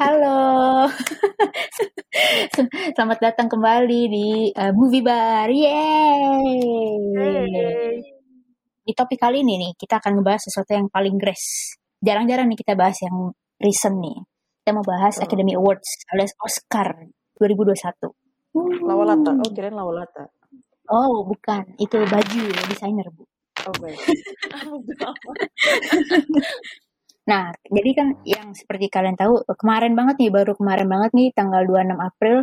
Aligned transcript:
Halo. 0.00 0.88
Selamat 2.96 3.20
datang 3.20 3.52
kembali 3.52 4.00
di 4.08 4.48
uh, 4.48 4.72
Movie 4.72 5.04
Bar. 5.04 5.52
Yeay. 5.52 6.56
Di 8.80 8.92
topik 8.96 9.20
kali 9.20 9.44
ini 9.44 9.60
nih, 9.60 9.76
kita 9.76 10.00
akan 10.00 10.16
ngebahas 10.16 10.40
sesuatu 10.40 10.72
yang 10.72 10.88
paling 10.88 11.20
grace. 11.20 11.76
Jarang-jarang 12.00 12.48
nih 12.48 12.64
kita 12.64 12.80
bahas 12.80 12.96
yang 13.04 13.36
recent 13.60 14.00
nih. 14.00 14.16
Kita 14.64 14.72
mau 14.72 14.88
bahas 14.88 15.20
Oh. 15.20 15.24
Academy 15.28 15.52
Awards 15.52 16.08
alias 16.16 16.32
Oscar 16.40 16.96
2021. 17.36 18.00
Lawalata. 18.80 19.36
Oh, 19.36 19.52
kirain 19.52 19.76
lawalata. 19.76 20.32
Oh, 20.88 21.28
bukan. 21.28 21.76
Itu 21.76 22.00
baju 22.08 22.42
desainer, 22.72 23.04
Bu. 23.12 23.28
Oh, 23.68 23.76
baik. 23.76 24.00
Nah, 27.30 27.54
jadi 27.62 27.90
kan 27.94 28.08
yang 28.26 28.50
seperti 28.58 28.90
kalian 28.90 29.14
tahu, 29.14 29.46
kemarin 29.54 29.94
banget 29.94 30.18
nih, 30.18 30.30
baru 30.34 30.58
kemarin 30.58 30.90
banget 30.90 31.10
nih, 31.14 31.28
tanggal 31.30 31.62
26 31.62 31.94
April, 32.02 32.36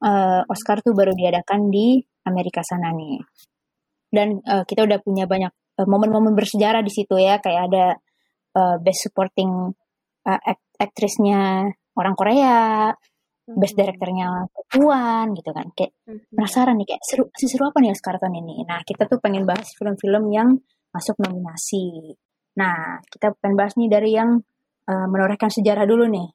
eh, 0.00 0.42
Oscar 0.48 0.80
tuh 0.80 0.96
baru 0.96 1.12
diadakan 1.12 1.68
di 1.68 2.00
Amerika 2.24 2.64
sana 2.64 2.88
nih. 2.96 3.20
Dan 4.08 4.40
eh, 4.40 4.64
kita 4.64 4.88
udah 4.88 4.98
punya 5.04 5.28
banyak 5.28 5.52
eh, 5.52 5.86
momen-momen 5.88 6.32
bersejarah 6.32 6.80
di 6.80 6.92
situ 6.92 7.20
ya, 7.20 7.36
kayak 7.44 7.62
ada 7.68 7.86
eh, 8.56 8.76
Best 8.80 9.04
Supporting 9.04 9.52
eh, 10.24 10.40
act- 10.48 10.72
Actress-nya 10.80 11.68
orang 12.00 12.14
Korea, 12.16 12.88
Best 13.52 13.76
Director-nya 13.76 14.48
perempuan 14.48 15.36
gitu 15.36 15.50
kan. 15.52 15.66
Kayak 15.76 15.92
penasaran 16.32 16.74
nih, 16.80 16.86
kayak 16.94 17.02
seru, 17.04 17.24
seru 17.36 17.64
apa 17.68 17.78
nih 17.84 17.92
Oscar 17.92 18.16
tahun 18.16 18.40
ini? 18.40 18.64
Nah, 18.64 18.80
kita 18.80 19.04
tuh 19.10 19.20
pengen 19.20 19.44
bahas 19.44 19.68
film-film 19.76 20.32
yang 20.32 20.56
masuk 20.94 21.20
nominasi. 21.20 22.16
Nah, 22.58 23.00
kita 23.08 23.32
pengen 23.40 23.56
bahas 23.56 23.74
nih 23.80 23.88
dari 23.88 24.10
yang 24.12 24.40
eh, 24.88 25.06
menorehkan 25.08 25.48
sejarah 25.48 25.86
dulu 25.88 26.08
nih. 26.08 26.28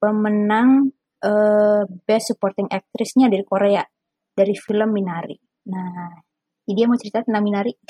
Pemenang 0.00 0.92
eh, 1.24 1.82
Best 2.04 2.32
Supporting 2.32 2.68
Actress-nya 2.68 3.28
dari 3.28 3.44
Korea, 3.44 3.84
dari 4.32 4.54
film 4.56 4.92
Minari. 4.92 5.36
Nah, 5.68 6.12
ini 6.68 6.72
dia 6.76 6.86
mau 6.88 6.96
cerita 6.96 7.20
tentang 7.24 7.44
Minari. 7.44 7.72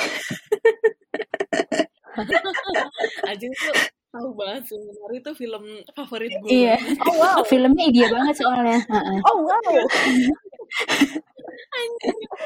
Aja 3.27 3.47
tuh 3.51 3.75
tahu 4.15 4.31
banget 4.39 4.63
sebenarnya 4.71 5.19
itu 5.19 5.31
film 5.35 5.65
favorit 5.91 6.31
gue. 6.39 6.51
Iya. 6.51 6.77
Oh, 7.11 7.15
wow. 7.19 7.41
Filmnya 7.43 7.87
dia 7.91 8.07
banget 8.07 8.35
soalnya. 8.39 8.79
Heeh. 8.87 9.19
Oh, 9.27 9.43
wow. 9.43 9.75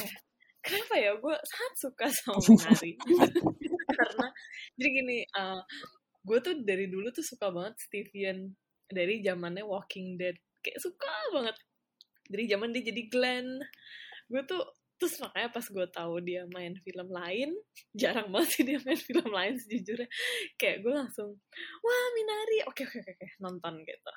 Kenapa 0.66 0.94
ya 0.98 1.12
gue 1.14 1.36
sangat 1.46 1.74
suka 1.78 2.06
sama 2.10 2.38
Minari? 2.50 2.92
Karena 3.86 4.26
jadi 4.74 4.88
gini, 4.90 5.18
uh, 5.38 5.62
gue 6.26 6.38
tuh 6.42 6.54
dari 6.66 6.90
dulu 6.90 7.06
tuh 7.14 7.22
suka 7.22 7.54
banget 7.54 7.78
Steven 7.78 8.50
dari 8.91 9.22
zamannya 9.22 9.62
Walking 9.62 10.18
Dead. 10.18 10.34
Kayak 10.58 10.82
suka 10.82 11.12
banget. 11.30 11.56
Dari 12.26 12.44
zaman 12.50 12.74
dia 12.74 12.82
jadi 12.82 13.02
Glenn. 13.06 13.62
Gue 14.26 14.42
tuh 14.42 14.62
terus 14.97 15.20
makanya 15.20 15.48
pas 15.52 15.66
gue 15.69 15.86
tahu 15.92 16.14
dia 16.25 16.42
main 16.52 16.72
film 16.80 17.08
lain, 17.12 17.50
jarang 17.92 18.33
banget 18.33 18.50
sih 18.52 18.64
dia 18.64 18.78
main 18.80 19.00
film 19.08 19.28
lain 19.28 19.55
sejujurnya. 19.61 20.08
Kayak 20.56 20.77
gue 20.84 20.92
langsung, 20.92 21.30
wah 21.84 22.06
Minari, 22.16 22.58
oke 22.64 22.83
oke 22.88 22.98
oke 23.05 23.12
oke, 23.12 23.28
nonton 23.44 23.75
gitu. 23.84 24.12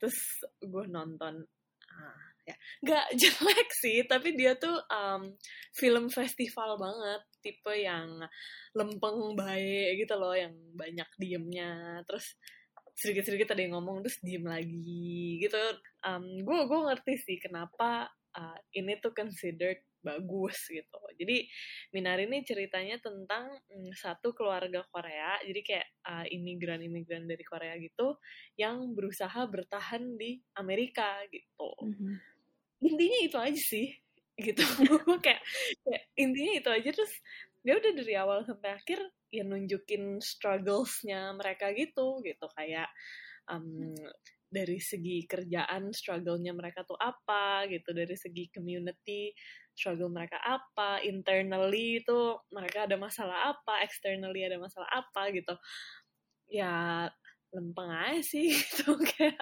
Terus 0.00 0.18
gue 0.64 0.84
nonton, 0.88 1.34
ah, 1.92 2.24
ya. 2.48 2.56
Nggak 2.84 3.06
jelek 3.20 3.70
sih 3.76 3.98
tapi 4.08 4.36
dia 4.36 4.56
tuh 4.56 4.76
um, 4.88 5.36
film 5.76 6.08
festival 6.08 6.80
banget. 6.80 7.20
Tipe 7.44 7.76
yang 7.76 8.24
lempeng 8.72 9.36
baik 9.36 10.00
gitu 10.00 10.16
loh 10.16 10.32
yang 10.32 10.56
banyak 10.72 11.08
diemnya. 11.20 12.00
Terus 12.08 12.40
sedikit-sedikit 12.94 13.52
ada 13.52 13.60
yang 13.60 13.74
ngomong 13.76 14.06
terus 14.06 14.16
diem 14.24 14.46
lagi 14.46 15.44
gitu. 15.44 15.60
Um, 16.06 16.40
gue 16.40 16.58
gue 16.64 16.80
ngerti 16.88 17.14
sih 17.20 17.36
kenapa 17.42 18.08
uh, 18.36 18.58
ini 18.74 18.98
tuh 19.00 19.14
considered 19.14 19.82
bagus 20.04 20.68
gitu. 20.68 21.00
Jadi 21.16 21.48
Minari 21.96 22.28
ini 22.28 22.44
ceritanya 22.44 23.00
tentang 23.00 23.48
mm, 23.72 23.96
satu 23.96 24.36
keluarga 24.36 24.84
Korea 24.92 25.40
jadi 25.40 25.60
kayak 25.64 25.88
uh, 26.04 26.26
imigran-imigran 26.28 27.24
dari 27.24 27.40
Korea 27.42 27.74
gitu 27.80 28.20
yang 28.60 28.92
berusaha 28.92 29.48
bertahan 29.48 30.20
di 30.20 30.44
Amerika 30.60 31.24
gitu. 31.32 31.72
Intinya 32.84 33.18
itu 33.24 33.38
aja 33.40 33.62
sih 33.64 33.88
gitu. 34.36 34.60
Kayak, 35.24 35.40
kayak 35.86 36.02
intinya 36.18 36.52
itu 36.58 36.68
aja 36.68 36.90
terus 36.90 37.14
dia 37.64 37.78
udah 37.78 37.92
dari 37.96 38.14
awal 38.18 38.42
sampai 38.44 38.76
akhir 38.76 39.00
ya 39.30 39.46
nunjukin 39.46 40.18
strugglesnya 40.20 41.32
mereka 41.38 41.70
gitu 41.72 42.20
gitu. 42.20 42.46
Kayak 42.52 42.90
um, 43.48 43.94
dari 44.54 44.78
segi 44.78 45.26
kerjaan 45.26 45.90
struggle-nya 45.90 46.54
mereka 46.54 46.86
tuh 46.86 46.94
apa 46.94 47.66
gitu 47.66 47.90
dari 47.90 48.14
segi 48.14 48.46
community 48.54 49.34
struggle 49.74 50.14
mereka 50.14 50.38
apa 50.38 51.02
internally 51.02 51.98
itu 51.98 52.38
mereka 52.54 52.86
ada 52.86 52.94
masalah 52.94 53.50
apa 53.50 53.82
externally 53.82 54.46
ada 54.46 54.62
masalah 54.62 54.86
apa 54.94 55.34
gitu. 55.34 55.54
Ya 56.46 57.10
lempeng 57.54 57.90
aja 57.90 58.22
sih 58.22 58.50
gitu 58.62 58.94
kayak 58.98 59.38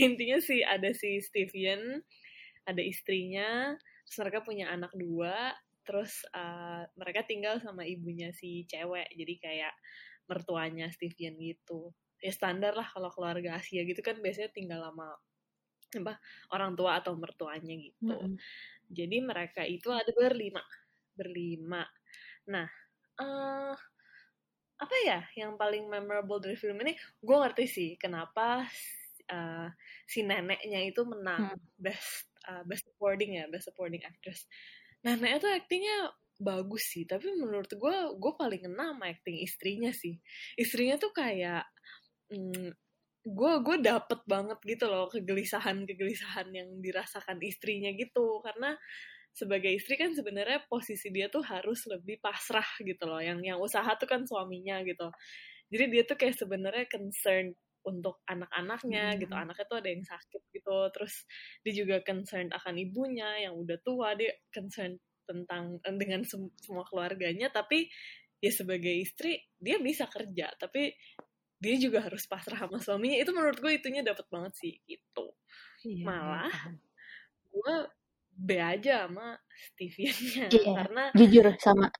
intinya 0.00 0.38
sih 0.40 0.60
ada 0.64 0.92
si 0.96 1.20
Steven 1.20 2.00
ada 2.64 2.80
istrinya 2.80 3.76
terus 4.04 4.18
mereka 4.20 4.40
punya 4.44 4.72
anak 4.72 4.92
dua 4.96 5.52
terus 5.84 6.24
uh, 6.32 6.84
mereka 6.96 7.24
tinggal 7.28 7.60
sama 7.60 7.84
ibunya 7.84 8.32
si 8.32 8.64
cewek 8.68 9.08
jadi 9.12 9.34
kayak 9.40 9.74
mertuanya 10.28 10.88
Steven 10.92 11.36
gitu 11.40 11.92
ya 12.20 12.32
standar 12.32 12.76
lah 12.76 12.86
kalau 12.92 13.08
keluarga 13.10 13.56
Asia 13.56 13.82
gitu 13.82 14.04
kan 14.04 14.20
biasanya 14.20 14.52
tinggal 14.52 14.84
sama 14.84 15.16
apa 15.90 16.14
orang 16.54 16.78
tua 16.78 17.02
atau 17.02 17.18
mertuanya 17.18 17.74
gitu. 17.74 18.14
Jadi 18.90 19.16
mereka 19.22 19.66
itu 19.66 19.90
ada 19.90 20.10
berlima 20.14 20.62
berlima. 21.16 21.82
Nah 22.46 22.68
eh 23.20 23.74
apa 24.80 24.96
ya 25.04 25.20
yang 25.36 25.60
paling 25.60 25.90
memorable 25.90 26.40
dari 26.40 26.56
film 26.56 26.80
ini? 26.80 26.96
Gue 27.20 27.36
ngerti 27.36 27.64
sih 27.68 27.90
kenapa 28.00 28.64
uh, 29.28 29.68
si 30.08 30.24
neneknya 30.24 30.80
itu 30.88 31.04
menang 31.04 31.52
best 31.76 32.32
uh, 32.48 32.64
best 32.64 32.88
supporting 32.88 33.36
ya 33.36 33.44
best 33.52 33.68
supporting 33.68 34.00
actress. 34.06 34.48
Neneknya 35.04 35.38
tuh 35.42 35.52
aktingnya 35.52 35.98
bagus 36.40 36.88
sih 36.88 37.04
tapi 37.04 37.36
menurut 37.36 37.68
gue 37.68 37.96
gue 38.16 38.32
paling 38.32 38.64
kena 38.64 38.96
sama 38.96 39.12
acting 39.12 39.44
istrinya 39.44 39.92
sih. 39.92 40.16
Istrinya 40.56 40.96
tuh 40.96 41.12
kayak 41.12 41.68
mm, 42.30 42.68
gue 43.20 43.52
gue 43.60 43.76
dapet 43.84 44.20
banget 44.24 44.58
gitu 44.64 44.88
loh 44.88 45.04
kegelisahan 45.12 45.84
kegelisahan 45.84 46.48
yang 46.54 46.68
dirasakan 46.80 47.38
istrinya 47.44 47.92
gitu. 47.92 48.40
Karena 48.40 48.74
sebagai 49.30 49.70
istri 49.70 49.94
kan 50.00 50.10
sebenarnya 50.16 50.66
posisi 50.66 51.12
dia 51.14 51.30
tuh 51.30 51.44
harus 51.46 51.86
lebih 51.86 52.18
pasrah 52.22 52.66
gitu 52.82 53.04
loh. 53.06 53.20
Yang 53.22 53.40
yang 53.54 53.58
usaha 53.60 53.90
tuh 54.00 54.08
kan 54.08 54.24
suaminya 54.24 54.82
gitu. 54.86 55.12
Jadi 55.70 55.84
dia 55.92 56.02
tuh 56.08 56.16
kayak 56.18 56.36
sebenarnya 56.38 56.86
concern 56.90 57.54
untuk 57.86 58.20
anak-anaknya 58.26 59.20
gitu. 59.22 59.34
Anaknya 59.36 59.66
tuh 59.68 59.78
ada 59.80 59.88
yang 59.88 60.04
sakit 60.04 60.42
gitu. 60.50 60.76
Terus 60.92 61.14
dia 61.62 61.72
juga 61.76 61.96
concern 62.02 62.50
akan 62.50 62.74
ibunya 62.80 63.46
yang 63.46 63.54
udah 63.56 63.78
tua. 63.84 64.16
Dia 64.18 64.34
concern 64.50 64.98
tentang 65.28 65.78
dengan 65.94 66.26
sem 66.26 66.50
semua 66.58 66.82
keluarganya. 66.88 67.52
Tapi 67.54 67.86
ya 68.42 68.50
sebagai 68.50 68.92
istri 68.92 69.38
dia 69.60 69.78
bisa 69.78 70.10
kerja. 70.10 70.50
Tapi 70.58 70.90
dia 71.60 71.76
juga 71.76 72.00
harus 72.00 72.24
pasrah 72.24 72.64
sama 72.64 72.80
suaminya. 72.80 73.20
Itu 73.20 73.36
menurut 73.36 73.60
gue 73.60 73.72
itunya 73.76 74.00
dapat 74.00 74.24
banget 74.32 74.56
sih 74.56 74.80
gitu. 74.88 75.36
Iya, 75.84 76.04
malah 76.08 76.52
gue 77.52 77.74
B 78.40 78.48
aja 78.56 79.04
sama 79.04 79.36
Steven-nya 79.52 80.48
Iya, 80.48 80.72
karena 80.72 81.04
jujur 81.12 81.44
sama. 81.60 81.92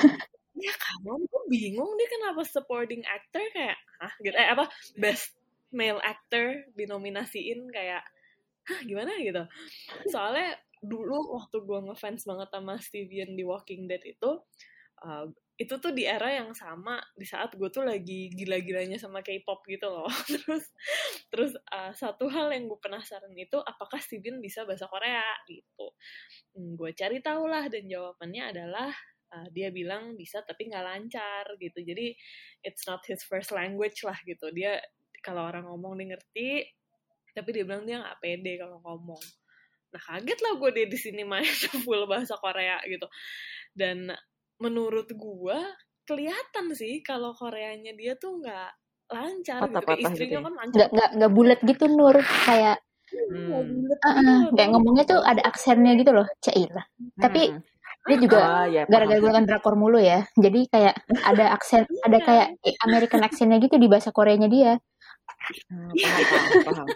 ya 0.64 0.74
kamu 0.74 1.22
gue 1.24 1.42
bingung 1.48 1.90
dia 1.96 2.08
kenapa 2.10 2.42
supporting 2.44 3.00
actor 3.08 3.40
kayak 3.56 3.80
ah 4.04 4.12
gitu. 4.20 4.36
Eh 4.36 4.48
apa? 4.52 4.68
Best 5.00 5.32
male 5.72 6.00
actor 6.04 6.68
dinominasiin 6.76 7.72
kayak 7.72 8.04
hah 8.68 8.80
gimana? 8.84 9.16
Gitu. 9.16 9.40
Soalnya 10.12 10.60
dulu 10.84 11.34
waktu 11.40 11.64
gue 11.64 11.78
ngefans 11.90 12.28
banget 12.28 12.48
sama 12.52 12.74
Steven 12.78 13.32
di 13.34 13.42
Walking 13.42 13.88
Dead 13.88 14.04
itu 14.04 14.30
uh, 15.02 15.26
itu 15.58 15.74
tuh 15.82 15.90
di 15.90 16.06
era 16.06 16.30
yang 16.30 16.54
sama 16.54 17.02
di 17.18 17.26
saat 17.26 17.50
gue 17.58 17.66
tuh 17.66 17.82
lagi 17.82 18.30
gila-gilanya 18.30 18.94
sama 18.94 19.26
K-pop 19.26 19.66
gitu 19.66 19.90
loh. 19.90 20.06
Terus 20.30 20.64
terus 21.28 21.52
uh, 21.74 21.90
satu 21.90 22.30
hal 22.30 22.54
yang 22.54 22.70
gue 22.70 22.78
penasaran 22.78 23.34
itu 23.34 23.58
apakah 23.58 23.98
Steven 23.98 24.38
bisa 24.38 24.62
bahasa 24.62 24.86
Korea? 24.86 25.26
Gitu. 25.50 25.86
Hmm, 26.54 26.78
gue 26.78 26.94
cari 26.94 27.18
tahu 27.18 27.50
lah 27.50 27.66
dan 27.66 27.90
jawabannya 27.90 28.54
adalah 28.54 28.90
uh, 29.34 29.48
dia 29.50 29.74
bilang 29.74 30.14
bisa 30.14 30.46
tapi 30.46 30.70
nggak 30.70 30.84
lancar 30.86 31.44
gitu. 31.58 31.82
Jadi 31.82 32.14
it's 32.62 32.86
not 32.86 33.02
his 33.10 33.26
first 33.26 33.50
language 33.50 34.06
lah 34.06 34.16
gitu. 34.22 34.54
Dia 34.54 34.78
kalau 35.26 35.42
orang 35.50 35.66
ngomong 35.66 35.98
dia 35.98 36.14
ngerti 36.14 36.50
tapi 37.34 37.50
dia 37.50 37.66
bilang 37.66 37.82
dia 37.82 37.98
nggak 37.98 38.18
pede 38.22 38.62
kalau 38.62 38.78
ngomong. 38.86 39.22
Nah 39.90 40.00
kaget 40.06 40.38
lah 40.38 40.52
gue 40.54 40.70
dia 40.70 40.86
di 40.86 40.98
sini 41.02 41.26
main 41.26 41.42
full 41.82 42.06
bahasa 42.06 42.38
Korea 42.38 42.78
gitu. 42.86 43.10
Dan 43.74 44.14
menurut 44.58 45.08
gua 45.14 45.58
kelihatan 46.04 46.72
sih 46.72 47.00
kalau 47.04 47.32
Koreanya 47.36 47.92
dia 47.94 48.14
tuh 48.16 48.40
nggak 48.40 48.70
lancar 49.08 49.60
gitu. 49.64 49.76
Kayak 49.80 49.88
gitu 49.88 50.04
istrinya 50.04 50.38
ya. 50.38 50.44
kan 50.44 50.52
lancar. 50.56 50.74
nggak 50.76 50.88
nggak 50.94 51.10
nggak 51.16 51.32
bulat 51.32 51.58
gitu 51.64 51.84
Nur 51.88 52.16
kayak 52.44 52.78
Hmm. 53.08 53.88
uh, 54.04 54.52
kayak 54.52 54.68
ngomongnya 54.68 55.08
tuh 55.08 55.24
ada 55.24 55.40
aksennya 55.48 55.96
gitu 55.96 56.12
loh 56.12 56.28
Cailah 56.44 56.84
tapi 57.16 57.56
Hmm. 57.56 57.64
dia 58.04 58.16
juga 58.20 58.36
Ah, 58.36 58.64
ya, 58.68 58.84
paham. 58.84 58.92
gara-gara 58.92 59.18
gue 59.18 59.32
kan 59.32 59.44
drakor 59.48 59.74
mulu 59.80 59.96
ya 59.96 60.28
jadi 60.36 60.60
kayak 60.68 60.94
ada 61.24 61.56
aksen 61.56 61.88
ada 62.04 62.18
Iya. 62.20 62.24
kayak 62.28 62.46
American 62.84 63.24
accentnya 63.24 63.64
gitu 63.64 63.80
di 63.80 63.88
bahasa 63.88 64.12
Koreanya 64.12 64.48
dia 64.52 64.76
Hmm, 65.68 65.92
paham, 65.92 66.24
paham, 66.32 66.62
paham. 66.64 66.88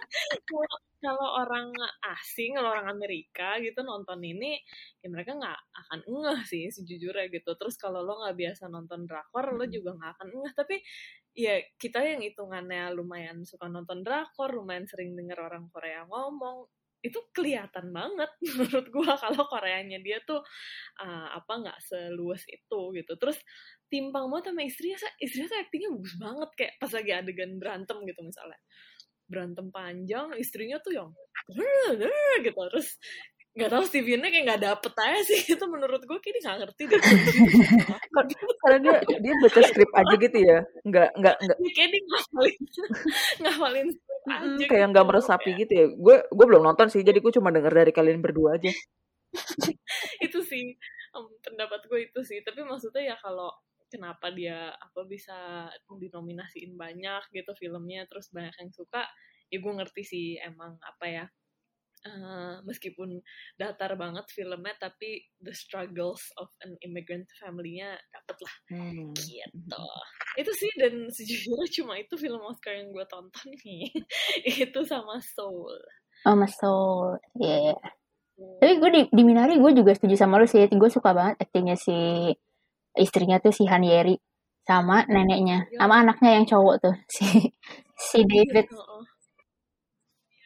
Kalau- 1.03 1.35
orang 1.43 1.75
asing, 2.15 2.55
kalau 2.55 2.71
orang 2.79 2.87
Amerika 2.87 3.59
gitu 3.59 3.83
nonton 3.83 4.23
ini, 4.23 4.63
ya 5.03 5.11
mereka 5.11 5.35
nggak 5.35 5.61
akan 5.83 6.01
ngeh 6.07 6.41
sih 6.47 6.65
sejujurnya 6.71 7.27
gitu. 7.33 7.51
Terus 7.59 7.75
kalau 7.75 8.07
lo 8.07 8.23
nggak 8.23 8.37
biasa 8.39 8.71
nonton 8.71 9.05
drakor, 9.11 9.51
lo 9.59 9.65
juga 9.67 9.99
nggak 9.99 10.11
akan 10.19 10.29
ngeh. 10.31 10.53
Tapi 10.55 10.77
ya 11.35 11.59
kita 11.81 12.05
yang 12.07 12.23
hitungannya 12.23 12.95
lumayan 12.95 13.43
suka 13.43 13.67
nonton 13.67 14.07
drakor, 14.07 14.55
lumayan 14.55 14.87
sering 14.87 15.19
denger 15.19 15.39
orang 15.43 15.67
Korea 15.75 16.07
ngomong, 16.07 16.69
itu 17.03 17.19
kelihatan 17.35 17.91
banget 17.91 18.31
menurut 18.59 18.87
gua 18.95 19.19
kalau 19.19 19.45
Koreanya 19.51 19.99
dia 20.01 20.23
tuh 20.23 20.41
uh, 21.03 21.29
apa 21.35 21.53
nggak 21.63 21.79
seluas 21.83 22.43
itu 22.47 22.81
gitu. 22.97 23.13
Terus 23.19 23.39
timpang 23.91 24.31
banget 24.33 24.55
sama 24.55 24.63
istrinya, 24.65 24.99
istrinya 25.21 25.49
tuh 25.53 25.59
aktingnya 25.61 25.91
bagus 25.93 26.15
banget 26.17 26.51
kayak 26.57 26.73
pas 26.81 26.91
lagi 26.95 27.13
adegan 27.13 27.51
berantem 27.61 27.99
gitu 28.09 28.21
misalnya 28.25 28.61
berantem 29.33 29.67
panjang 29.73 30.29
istrinya 30.37 30.77
tuh 30.85 30.93
yang 30.93 31.09
gitu 32.45 32.61
terus 32.69 33.01
nggak 33.53 33.69
tahu 33.69 33.85
Stevennya 33.85 34.33
kayak 34.33 34.45
nggak 34.49 34.63
dapet 34.65 34.93
aja 34.97 35.21
sih 35.29 35.41
itu 35.57 35.65
menurut 35.69 36.01
gue 36.01 36.19
dia 36.25 36.41
nggak 36.41 36.59
ngerti 36.65 36.83
deh 36.89 37.01
Karena 38.63 38.79
dia 38.81 38.97
dia 39.21 39.35
baca 39.43 39.61
skrip 39.61 39.91
aja 39.93 40.15
gitu 40.17 40.39
ya. 40.41 40.59
Nggak 40.89 41.11
nggak 41.21 41.37
nggak 41.43 41.59
kayak 41.75 41.89
dia 41.93 42.01
ngafalin 42.07 42.57
ngafalin 43.43 43.89
aja 44.29 44.65
kayak 44.71 44.87
nggak 44.95 45.07
meresapi 45.07 45.51
gitu 45.59 45.73
ya. 45.73 45.87
Gue 45.93 46.17
gue 46.27 46.47
belum 46.47 46.63
nonton 46.63 46.87
sih, 46.93 47.03
jadi 47.03 47.19
gue 47.19 47.33
cuma 47.35 47.51
denger 47.51 47.73
dari 47.73 47.93
kalian 47.95 48.23
berdua 48.23 48.59
aja. 48.59 48.71
itu 50.27 50.39
sih 50.45 50.77
em, 51.17 51.27
pendapat 51.41 51.81
gue 51.89 52.01
itu 52.13 52.21
sih 52.25 52.45
tapi 52.45 52.65
maksudnya 52.65 53.15
ya 53.15 53.17
kalau 53.21 53.49
kenapa 53.89 54.33
dia 54.33 54.73
apa 54.73 55.05
bisa 55.05 55.69
dinominasiin 55.89 56.77
banyak 56.77 57.23
gitu 57.33 57.53
filmnya 57.57 58.09
terus 58.09 58.33
banyak 58.33 58.53
yang 58.57 58.73
suka 58.73 59.05
ya 59.53 59.59
gue 59.61 59.73
ngerti 59.73 60.03
sih 60.05 60.27
emang 60.41 60.81
apa 60.81 61.05
ya 61.05 61.25
eh, 62.03 62.55
meskipun 62.67 63.23
datar 63.55 63.95
banget 63.95 64.27
filmnya 64.29 64.75
tapi 64.77 65.23
the 65.39 65.55
struggles 65.55 66.23
of 66.37 66.51
an 66.63 66.75
immigrant 66.83 67.27
family-nya 67.39 67.95
dapet 68.11 68.37
lah. 68.43 68.55
Hmm. 68.71 69.15
gitu. 69.15 69.85
Itu 70.39 70.51
sih 70.57 70.71
dan 70.81 71.07
sejujurnya 71.09 71.69
cuma 71.79 71.95
itu 71.97 72.15
film 72.17 72.43
Oscar 72.43 72.75
yang 72.75 72.91
gue 72.91 73.05
tonton 73.07 73.49
nih. 73.63 73.91
Itu 74.67 74.83
sama 74.83 75.21
Soul. 75.23 75.77
Oh 76.27 76.35
Mas 76.35 76.55
Soul 76.59 77.19
Iya. 77.39 77.75
tapi 78.59 78.75
gue 78.81 78.91
di, 78.91 79.03
di 79.13 79.23
Minari 79.23 79.55
gue 79.61 79.71
juga 79.77 79.95
setuju 79.95 80.17
sama 80.19 80.41
lu 80.43 80.47
sih. 80.49 80.67
Gue 80.67 80.91
suka 80.91 81.15
banget 81.15 81.39
aktingnya 81.39 81.77
si 81.79 81.95
istrinya 82.97 83.39
tuh 83.39 83.53
si 83.55 83.65
Han 83.69 83.85
Yeri 83.85 84.17
sama 84.63 85.03
neneknya 85.07 85.67
Iya. 85.71 85.79
sama 85.83 85.95
anaknya 86.03 86.31
yang 86.39 86.47
cowok 86.47 86.75
tuh 86.83 86.95
si 87.11 87.27
si 87.99 88.19
David. 88.27 88.67
Heeh. 88.71 89.03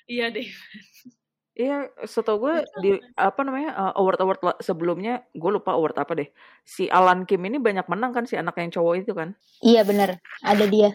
iya 0.06 0.26
deh 0.30 0.46
Iya, 1.56 1.88
setahu 2.04 2.36
gue 2.44 2.54
di 2.84 2.90
apa 3.16 3.40
namanya 3.40 3.72
uh, 3.72 3.92
award 3.96 4.20
award 4.20 4.40
sebelumnya 4.60 5.24
gue 5.32 5.50
lupa 5.56 5.72
award 5.72 5.96
apa 5.96 6.12
deh. 6.12 6.28
Si 6.68 6.84
Alan 6.92 7.24
Kim 7.24 7.40
ini 7.48 7.56
banyak 7.56 7.88
menang 7.88 8.12
kan 8.12 8.28
si 8.28 8.36
anak 8.36 8.60
yang 8.60 8.68
cowok 8.68 8.94
itu 9.00 9.12
kan. 9.16 9.32
iya 9.64 9.80
bener 9.80 10.20
ada 10.44 10.64
dia 10.68 10.92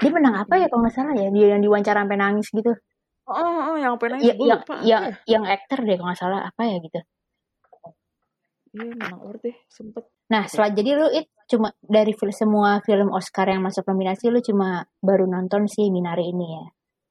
dia 0.00 0.10
menang 0.10 0.32
apa 0.40 0.56
ya 0.56 0.64
kalau 0.72 0.88
nggak 0.88 0.96
salah 0.96 1.12
ya 1.12 1.28
dia 1.28 1.52
yang 1.52 1.60
diwawancara 1.60 2.00
sampai 2.04 2.16
nangis 2.16 2.48
gitu 2.48 2.72
Oh, 3.30 3.36
oh, 3.36 3.60
oh, 3.70 3.76
yang 3.78 3.94
penanya 4.00 4.26
Iya, 4.26 4.34
gue 4.34 4.46
yang 4.48 4.60
lupa. 4.64 4.74
yang 4.82 5.02
yang 5.28 5.44
aktor 5.46 5.78
deh 5.84 5.94
kalau 6.00 6.08
nggak 6.08 6.18
salah 6.18 6.40
apa 6.48 6.62
ya 6.64 6.76
gitu 6.80 7.00
Iya 8.70 8.84
menang 8.96 9.12
award 9.18 9.40
deh 9.42 9.56
sempet. 9.68 10.04
nah 10.30 10.46
setelah 10.46 10.70
jadi 10.72 10.90
lu 10.94 11.06
it 11.10 11.26
cuma 11.50 11.74
dari 11.82 12.14
film 12.14 12.30
semua 12.32 12.78
film 12.86 13.10
Oscar 13.10 13.50
yang 13.50 13.60
masuk 13.60 13.82
nominasi 13.90 14.30
lu 14.30 14.38
cuma 14.40 14.86
baru 15.02 15.26
nonton 15.26 15.66
si 15.66 15.90
Minari 15.90 16.30
ini 16.30 16.46
ya 16.54 16.64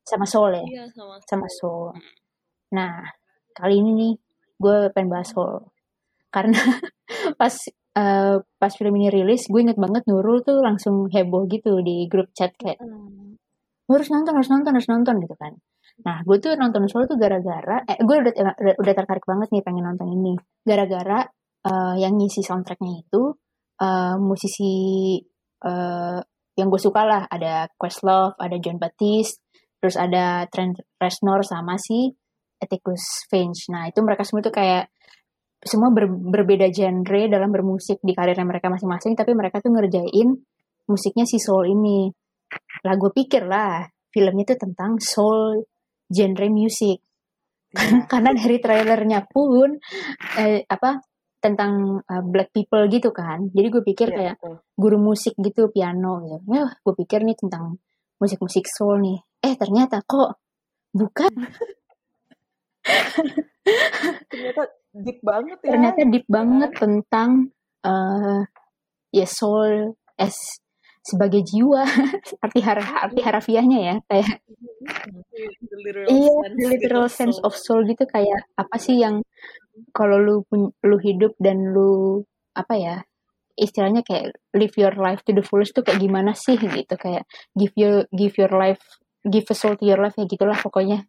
sama 0.08 0.24
Soul 0.26 0.56
ya 0.56 0.64
iya 0.66 0.84
sama 0.96 1.20
sama 1.28 1.48
Soul. 1.52 1.92
Soul 1.94 2.19
nah 2.74 3.06
kali 3.58 3.82
ini 3.82 3.92
nih 3.96 4.14
gue 4.60 4.78
pengen 4.94 5.10
bahas 5.10 5.32
Soul 5.32 5.64
karena 6.30 6.58
pas 7.42 7.54
eh, 7.98 8.38
pas 8.38 8.74
film 8.74 8.94
ini 9.00 9.10
rilis 9.10 9.50
gue 9.50 9.60
inget 9.62 9.78
banget 9.80 10.06
Nurul 10.06 10.46
tuh 10.46 10.62
langsung 10.62 11.10
heboh 11.10 11.50
gitu 11.50 11.82
di 11.82 12.06
grup 12.06 12.30
chat 12.38 12.54
kayak 12.56 12.80
"Lu 13.90 13.98
harus 13.98 14.10
nonton 14.14 14.34
harus 14.38 14.50
nonton 14.54 14.72
harus 14.78 14.90
nonton 14.90 15.16
gitu 15.26 15.34
kan. 15.34 15.54
Nah 16.06 16.22
gue 16.22 16.38
tuh 16.38 16.54
nonton 16.54 16.86
Soul 16.86 17.10
tuh 17.10 17.18
gara-gara 17.18 17.82
eh 17.90 17.98
gue 17.98 18.16
udah, 18.22 18.34
udah 18.78 18.94
tertarik 18.94 19.26
banget 19.26 19.50
nih 19.50 19.64
pengen 19.66 19.90
nonton 19.90 20.08
ini. 20.14 20.34
Gara-gara 20.62 21.26
eh, 21.66 21.96
yang 21.98 22.14
ngisi 22.22 22.46
soundtracknya 22.46 22.94
itu 23.02 23.34
eh, 23.82 24.16
musisi 24.22 24.74
eh, 25.66 26.20
yang 26.60 26.68
gue 26.70 26.82
suka 26.82 27.02
lah. 27.02 27.24
Ada 27.26 27.74
Questlove 27.74 28.38
ada 28.38 28.56
John 28.62 28.78
Baptiste 28.78 29.42
terus 29.80 29.96
ada 29.96 30.44
Trent 30.52 30.76
Reznor 31.00 31.42
sama 31.48 31.80
si 31.80 32.12
Atticus 32.60 33.26
Finch 33.32 33.72
nah 33.72 33.88
itu 33.88 34.00
mereka 34.04 34.28
semua 34.28 34.44
tuh 34.44 34.54
kayak 34.54 34.92
semua 35.60 35.92
ber- 35.92 36.08
berbeda 36.08 36.72
genre 36.72 37.28
dalam 37.28 37.52
bermusik 37.52 38.00
di 38.00 38.16
karirnya 38.16 38.48
mereka 38.48 38.72
masing-masing 38.72 39.16
tapi 39.20 39.36
mereka 39.36 39.60
tuh 39.60 39.76
ngerjain 39.76 40.40
musiknya 40.88 41.28
si 41.28 41.38
soul 41.38 41.68
ini. 41.68 42.08
Lah 42.88 42.96
gue 42.96 43.12
pikir 43.12 43.44
lah 43.44 43.84
filmnya 44.10 44.56
tuh 44.56 44.58
tentang 44.58 44.98
soul 45.04 45.68
genre 46.08 46.48
music. 46.48 47.04
Iya. 47.70 48.08
karena 48.12 48.34
dari 48.34 48.58
trailernya 48.58 49.30
pun 49.30 49.78
eh, 50.42 50.66
apa 50.66 51.04
tentang 51.40 52.04
uh, 52.04 52.24
black 52.24 52.52
people 52.56 52.88
gitu 52.88 53.12
kan. 53.12 53.52
Jadi 53.52 53.68
gue 53.68 53.84
pikir 53.84 54.08
Iya, 54.12 54.16
kayak 54.16 54.36
betul. 54.40 54.56
guru 54.76 54.98
musik 55.00 55.36
gitu 55.40 55.72
piano 55.72 56.24
gitu. 56.24 56.40
Wah, 56.50 56.72
gue 56.72 56.94
pikir 57.06 57.24
nih 57.24 57.38
tentang 57.38 57.80
musik-musik 58.20 58.64
soul 58.68 59.00
nih. 59.00 59.20
Eh 59.44 59.54
ternyata 59.56 60.04
kok 60.04 60.40
bukan 60.92 61.30
Ternyata 64.30 64.64
deep 64.90 65.20
banget 65.22 65.58
ya. 65.62 65.70
ternyata 65.70 66.00
deep 66.10 66.26
banget 66.26 66.72
tentang 66.76 67.30
eh 67.86 68.42
ya 69.14 69.28
soul 69.30 69.94
as 70.20 70.60
sebagai 71.06 71.42
jiwa 71.46 71.86
arti 72.46 72.60
har- 72.62 73.00
arti 73.08 73.22
harafiahnya 73.24 73.80
ya 73.80 73.96
kayak 74.10 74.42
the 75.64 75.78
literal 75.82 76.06
iya 76.12 76.34
sense 76.44 76.58
the 76.60 76.68
literal 76.68 77.06
gitu, 77.08 77.16
sense 77.18 77.38
soul. 77.40 77.46
of 77.48 77.54
soul 77.56 77.82
gitu 77.88 78.04
kayak 78.06 78.42
apa 78.60 78.76
sih 78.78 79.00
yang 79.00 79.24
kalau 79.96 80.20
lu 80.20 80.36
lu 80.84 80.98
hidup 81.00 81.34
dan 81.40 81.72
lu 81.72 82.22
apa 82.54 82.76
ya 82.76 82.96
istilahnya 83.56 84.04
kayak 84.04 84.36
live 84.56 84.76
your 84.76 84.94
life 85.00 85.24
to 85.24 85.32
the 85.32 85.44
fullest 85.46 85.72
tuh 85.72 85.84
kayak 85.86 86.02
gimana 86.04 86.36
sih 86.36 86.60
gitu 86.60 86.96
kayak 87.00 87.24
give 87.56 87.72
your 87.80 88.04
give 88.12 88.36
your 88.36 88.52
life 88.52 88.84
give 89.24 89.48
a 89.48 89.56
soul 89.56 89.76
to 89.80 89.88
your 89.88 90.00
life 90.00 90.16
ya 90.20 90.28
gitulah 90.28 90.56
pokoknya 90.60 91.08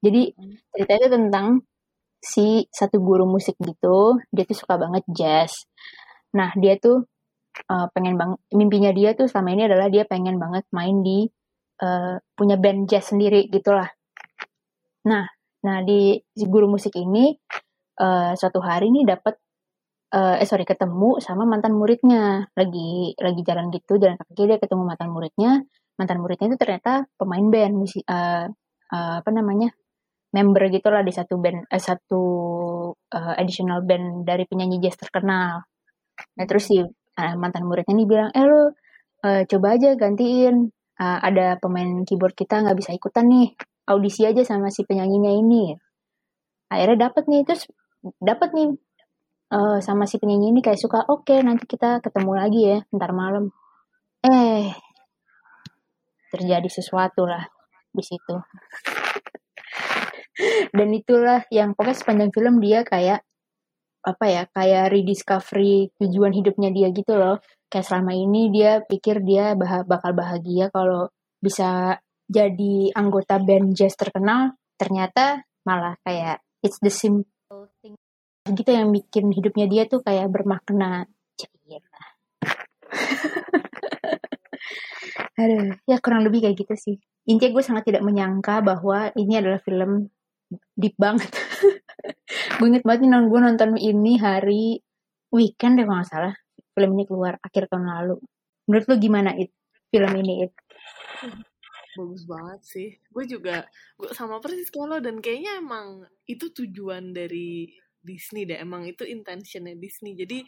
jadi 0.00 0.32
ceritanya 0.72 1.00
itu 1.06 1.10
tentang 1.12 1.46
si 2.20 2.68
satu 2.68 3.00
guru 3.00 3.24
musik 3.24 3.56
gitu 3.60 4.20
dia 4.28 4.44
tuh 4.44 4.56
suka 4.56 4.76
banget 4.76 5.04
jazz. 5.08 5.64
Nah 6.36 6.52
dia 6.56 6.76
tuh 6.76 7.08
uh, 7.68 7.86
pengen 7.96 8.20
bang 8.20 8.32
mimpinya 8.52 8.92
dia 8.92 9.16
tuh 9.16 9.26
selama 9.28 9.56
ini 9.56 9.62
adalah 9.68 9.88
dia 9.88 10.04
pengen 10.04 10.36
banget 10.36 10.64
main 10.72 11.00
di 11.00 11.28
uh, 11.80 12.20
punya 12.36 12.56
band 12.60 12.88
jazz 12.88 13.12
sendiri 13.12 13.48
gitulah. 13.48 13.88
Nah 15.08 15.24
nah 15.60 15.84
di 15.84 16.16
si 16.32 16.44
guru 16.48 16.68
musik 16.68 16.96
ini 16.96 17.36
uh, 18.00 18.32
suatu 18.36 18.60
hari 18.64 18.88
nih 18.92 19.04
dapat 19.08 19.36
eh 20.10 20.42
eh, 20.42 20.46
sorry 20.48 20.66
ketemu 20.66 21.22
sama 21.22 21.46
mantan 21.46 21.72
muridnya. 21.76 22.50
Lagi 22.58 23.14
lagi 23.20 23.40
jalan 23.46 23.70
gitu 23.70 23.96
jalan 24.00 24.18
kaki 24.18 24.42
dia 24.48 24.58
ketemu 24.58 24.82
mantan 24.84 25.08
muridnya. 25.14 25.62
Mantan 25.98 26.18
muridnya 26.24 26.46
itu 26.50 26.58
ternyata 26.58 27.06
pemain 27.20 27.46
band 27.52 27.74
musi 27.78 28.00
eh, 28.02 28.46
eh, 28.92 29.14
apa 29.22 29.30
namanya 29.30 29.70
member 30.30 30.62
gitulah 30.70 31.02
di 31.02 31.12
satu 31.14 31.34
band 31.42 31.66
eh, 31.70 31.82
satu 31.82 32.22
eh, 33.10 33.34
additional 33.40 33.82
band 33.86 34.26
dari 34.26 34.44
penyanyi 34.46 34.78
jazz 34.82 34.98
terkenal. 35.00 35.62
Nah 36.36 36.44
terus 36.48 36.68
si 36.70 36.78
eh, 36.82 37.34
mantan 37.38 37.66
muridnya 37.66 37.94
nih 37.96 38.08
bilang 38.08 38.30
eh 38.34 38.44
lo 38.46 38.74
eh, 39.26 39.42
coba 39.48 39.78
aja 39.78 39.94
gantiin 39.98 40.70
Eh, 41.00 41.18
ada 41.24 41.56
pemain 41.56 42.04
keyboard 42.04 42.36
kita 42.36 42.60
nggak 42.60 42.76
bisa 42.76 42.92
ikutan 42.92 43.24
nih 43.24 43.56
audisi 43.88 44.28
aja 44.28 44.44
sama 44.44 44.68
si 44.68 44.84
penyanyinya 44.84 45.32
ini. 45.32 45.72
Akhirnya 46.68 47.08
dapat 47.08 47.24
nih 47.24 47.40
terus 47.48 47.64
dapat 48.20 48.52
nih 48.52 48.68
eh, 49.48 49.78
sama 49.80 50.04
si 50.04 50.20
penyanyi 50.20 50.52
ini 50.52 50.60
kayak 50.60 50.76
suka 50.76 51.08
oke 51.08 51.32
nanti 51.40 51.64
kita 51.64 52.04
ketemu 52.04 52.32
lagi 52.36 52.60
ya 52.68 52.78
ntar 52.92 53.16
malam. 53.16 53.48
Eh 54.20 54.68
terjadi 56.28 56.68
sesuatu 56.68 57.24
lah 57.24 57.48
di 57.90 58.04
situ 58.04 58.36
dan 60.76 60.88
itulah 60.94 61.44
yang 61.52 61.76
pokoknya 61.76 61.98
sepanjang 61.98 62.30
film 62.32 62.62
dia 62.62 62.80
kayak 62.86 63.20
apa 64.00 64.24
ya 64.24 64.42
kayak 64.48 64.96
rediscovery 64.96 65.92
tujuan 66.00 66.32
hidupnya 66.32 66.72
dia 66.72 66.88
gitu 66.88 67.20
loh 67.20 67.36
kayak 67.68 67.84
selama 67.84 68.16
ini 68.16 68.48
dia 68.48 68.80
pikir 68.80 69.20
dia 69.20 69.52
bah 69.52 69.84
bakal 69.84 70.16
bahagia 70.16 70.72
kalau 70.72 71.12
bisa 71.36 72.00
jadi 72.24 72.96
anggota 72.96 73.36
band 73.36 73.76
jazz 73.76 73.92
terkenal 73.98 74.56
ternyata 74.80 75.44
malah 75.68 76.00
kayak 76.00 76.40
it's 76.64 76.80
the 76.80 76.88
simple 76.88 77.68
thing 77.84 77.92
gitu 78.48 78.70
yang 78.72 78.88
bikin 78.88 79.28
hidupnya 79.28 79.68
dia 79.68 79.82
tuh 79.84 80.00
kayak 80.00 80.32
bermakna 80.32 81.04
Cila. 81.70 82.02
Aduh, 85.40 85.72
ya 85.88 85.96
kurang 86.02 86.26
lebih 86.26 86.42
kayak 86.44 86.58
gitu 86.58 86.74
sih. 86.76 86.96
Intinya 87.30 87.54
gue 87.54 87.64
sangat 87.64 87.84
tidak 87.86 88.02
menyangka 88.02 88.58
bahwa 88.58 89.14
ini 89.14 89.38
adalah 89.38 89.62
film 89.62 90.10
deep 90.74 90.98
banget. 90.98 91.30
gue 92.58 92.66
inget 92.66 92.82
banget 92.82 93.06
nih 93.06 93.22
gue 93.30 93.40
nonton 93.40 93.70
ini 93.78 94.18
hari 94.18 94.82
weekend 95.30 95.78
deh 95.78 95.86
kalau 95.86 96.02
nggak 96.02 96.10
salah. 96.10 96.34
Film 96.74 96.90
ini 96.98 97.04
keluar 97.06 97.38
akhir 97.38 97.70
tahun 97.70 97.86
lalu. 97.86 98.16
Menurut 98.66 98.84
lo 98.90 98.94
gimana 98.98 99.30
it 99.38 99.54
film 99.94 100.10
ini 100.18 100.50
it? 100.50 100.52
Bagus 101.94 102.26
banget 102.26 102.60
sih. 102.66 102.88
Gue 103.14 103.24
juga 103.30 103.62
gue 103.94 104.10
sama 104.10 104.42
persis 104.42 104.70
kalau 104.74 104.98
dan 104.98 105.22
kayaknya 105.22 105.62
emang 105.62 106.02
itu 106.26 106.50
tujuan 106.50 107.14
dari 107.14 107.70
Disney 108.02 108.42
deh. 108.42 108.58
Emang 108.58 108.90
itu 108.90 109.06
intentionnya 109.06 109.78
Disney. 109.78 110.18
Jadi 110.18 110.42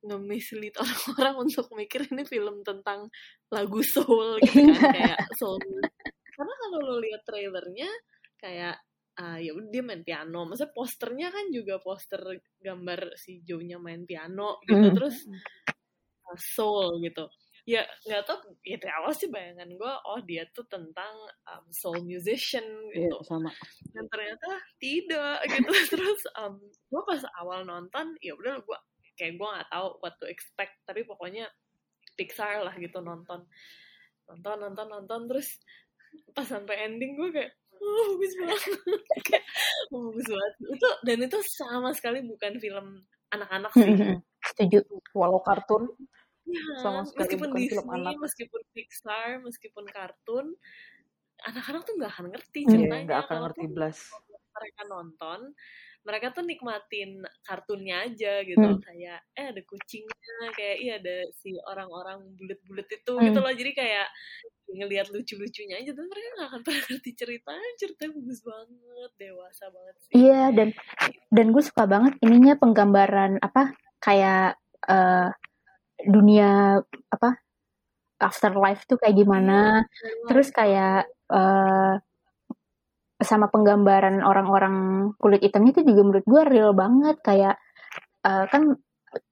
nge-mislead 0.00 0.74
orang-orang 0.82 1.34
untuk 1.48 1.66
mikir 1.76 2.08
ini 2.08 2.24
film 2.24 2.64
tentang 2.64 3.12
lagu 3.52 3.84
soul 3.84 4.40
gitu 4.40 4.72
kan 4.72 4.92
kayak 4.96 5.20
soul 5.36 5.60
karena 6.40 6.54
kalau 6.56 6.78
lo 6.80 6.94
lihat 7.04 7.20
trailernya 7.28 7.90
kayak 8.40 8.80
uh, 9.20 9.36
ya 9.36 9.52
dia 9.68 9.82
main 9.84 10.00
piano. 10.00 10.48
Maksudnya 10.48 10.72
posternya 10.72 11.28
kan 11.28 11.52
juga 11.52 11.76
poster 11.84 12.20
gambar 12.56 13.12
si 13.20 13.44
Joe-nya 13.44 13.76
main 13.76 14.08
piano 14.08 14.56
gitu 14.64 14.88
Mm. 14.88 14.96
terus 14.96 15.28
uh, 16.24 16.38
soul 16.40 17.04
gitu. 17.04 17.28
Ya 17.68 17.84
nggak 18.08 18.24
tau 18.24 18.40
ya 18.64 18.80
dari 18.80 18.92
awal 18.96 19.12
sih 19.12 19.28
bayangan 19.28 19.68
gue 19.68 19.92
oh 20.08 20.20
dia 20.24 20.48
tuh 20.48 20.64
tentang 20.64 21.12
um, 21.44 21.64
soul 21.68 22.00
musician 22.02 22.64
Iya, 22.96 23.12
gitu. 23.12 23.20
sama. 23.28 23.52
dan 23.92 24.08
ternyata 24.08 24.48
tidak 24.80 25.44
gitu. 25.44 25.68
Terus 25.92 26.20
um, 26.40 26.56
gue 26.88 27.02
pas 27.04 27.20
awal 27.36 27.68
nonton 27.68 28.16
ya 28.24 28.32
udah 28.32 28.64
gue 28.64 28.78
kayak 29.20 29.36
gue 29.36 29.44
nggak 29.44 29.68
tahu 29.68 29.86
what 30.00 30.16
to 30.16 30.24
expect. 30.26 30.80
Tapi 30.88 31.04
pokoknya 31.04 31.52
Pixar 32.16 32.64
lah 32.64 32.72
gitu 32.80 33.04
nonton. 33.04 33.44
Nonton 34.24 34.56
nonton 34.56 34.86
nonton 34.88 35.20
terus 35.28 35.60
pas 36.30 36.46
sampai 36.46 36.86
ending 36.86 37.14
gue 37.14 37.28
kayak 37.30 37.50
oh 37.76 38.16
bagus 38.16 38.32
banget 38.36 38.60
kayak 39.28 39.44
oh, 39.90 40.10
bagus 40.10 40.26
banget 40.26 40.52
itu 40.70 40.88
dan 41.02 41.18
itu 41.22 41.38
sama 41.48 41.90
sekali 41.92 42.18
bukan 42.22 42.52
film 42.58 42.86
anak-anak 43.30 43.72
sih 43.74 43.94
Setuju. 44.40 44.80
Walau 45.12 45.44
kartun, 45.44 45.92
Ya, 46.42 46.64
Sama 46.82 47.06
sekali 47.06 47.36
meskipun 47.36 47.46
bukan 47.46 47.60
Disney, 47.60 47.70
film 47.70 47.88
anak. 47.92 48.12
meskipun 48.18 48.60
Pixar, 48.72 49.28
meskipun 49.38 49.84
kartun, 49.86 50.46
anak-anak 51.46 51.82
tuh 51.84 51.94
nggak 51.94 52.10
akan 52.10 52.26
ngerti 52.34 52.60
Hmm. 52.60 52.66
ya 52.66 52.72
ceritanya. 52.74 53.04
nggak 53.06 53.20
akan 53.22 53.36
ngerti 53.46 53.64
blas. 53.70 53.98
mereka 54.50 54.82
nonton, 54.88 55.40
mereka 56.00 56.32
tuh 56.32 56.44
nikmatin 56.48 57.20
kartunnya 57.44 58.08
aja 58.08 58.40
gitu. 58.44 58.60
Hmm. 58.60 58.80
Kayak, 58.80 59.20
eh 59.36 59.46
ada 59.52 59.60
kucingnya, 59.68 60.36
kayak 60.56 60.76
iya 60.80 60.94
ada 60.96 61.16
si 61.36 61.52
orang-orang 61.68 62.24
bulet-bulet 62.40 62.88
itu 62.88 63.12
Hmm. 63.12 63.24
gitu 63.28 63.38
loh. 63.44 63.52
Jadi 63.52 63.70
kayak 63.76 64.08
ngelihat 64.70 65.10
lucu-lucunya 65.10 65.82
aja, 65.82 65.90
tapi 65.92 66.06
mereka 66.08 66.28
nggak 66.38 66.48
akan 66.48 66.60
pernah 66.62 66.82
ngerti 66.88 67.10
ceritanya. 67.18 67.70
Ceritanya 67.76 68.12
bagus 68.16 68.40
banget, 68.40 69.10
dewasa 69.18 69.64
banget 69.68 69.94
sih. 70.00 70.12
Iya 70.14 70.42
dan 70.56 70.68
dan 71.34 71.46
gue 71.52 71.62
suka 71.62 71.84
banget 71.90 72.12
ininya 72.24 72.54
penggambaran 72.56 73.32
apa 73.42 73.74
kayak 74.00 74.56
eh, 74.88 75.28
dunia 76.08 76.80
apa 77.12 77.30
afterlife 78.20 78.84
tuh 78.88 78.96
kayak 78.96 79.16
gimana. 79.20 79.84
Terus 80.28 80.48
kayak 80.54 81.08
eh, 81.28 81.94
sama 83.20 83.46
penggambaran 83.48 84.20
orang-orang 84.20 84.74
kulit 85.16 85.40
hitamnya 85.40 85.76
itu 85.76 85.82
juga 85.84 86.02
menurut 86.02 86.26
gue 86.26 86.42
real 86.48 86.72
banget 86.72 87.16
kayak 87.20 87.54
eh, 88.24 88.44
kan 88.48 88.62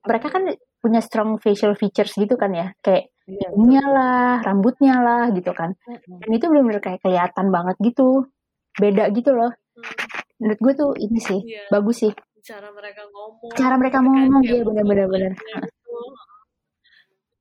mereka 0.05 0.29
kan 0.29 0.43
punya 0.79 1.01
strong 1.01 1.41
facial 1.41 1.75
features 1.75 2.15
gitu 2.15 2.37
kan 2.37 2.53
ya 2.53 2.73
kayak 2.81 3.11
Iya, 3.29 3.53
hidungnya 3.53 3.85
lah, 3.85 4.33
rambutnya 4.41 5.05
lah 5.05 5.29
gitu 5.37 5.53
kan. 5.53 5.77
Dan 5.85 6.31
itu 6.33 6.49
benar-benar 6.49 6.81
kayak 6.81 7.05
kelihatan 7.05 7.53
banget 7.53 7.77
gitu. 7.85 8.25
Beda 8.73 9.13
gitu 9.13 9.37
loh. 9.37 9.53
Hmm, 9.53 9.85
Menurut 10.41 10.61
gue 10.65 10.73
tuh 10.73 10.91
ini 10.97 11.21
sih 11.21 11.41
Iya. 11.45 11.69
bagus 11.69 12.09
sih. 12.09 12.13
cara 12.41 12.73
mereka 12.73 13.05
ngomong 13.05 13.53
Cara 13.53 13.77
mereka 13.77 14.01
ngomong 14.01 14.41
iya 14.49 14.65
benar-benar 14.65 15.09
benar. 15.13 15.33
gitu. 15.37 16.01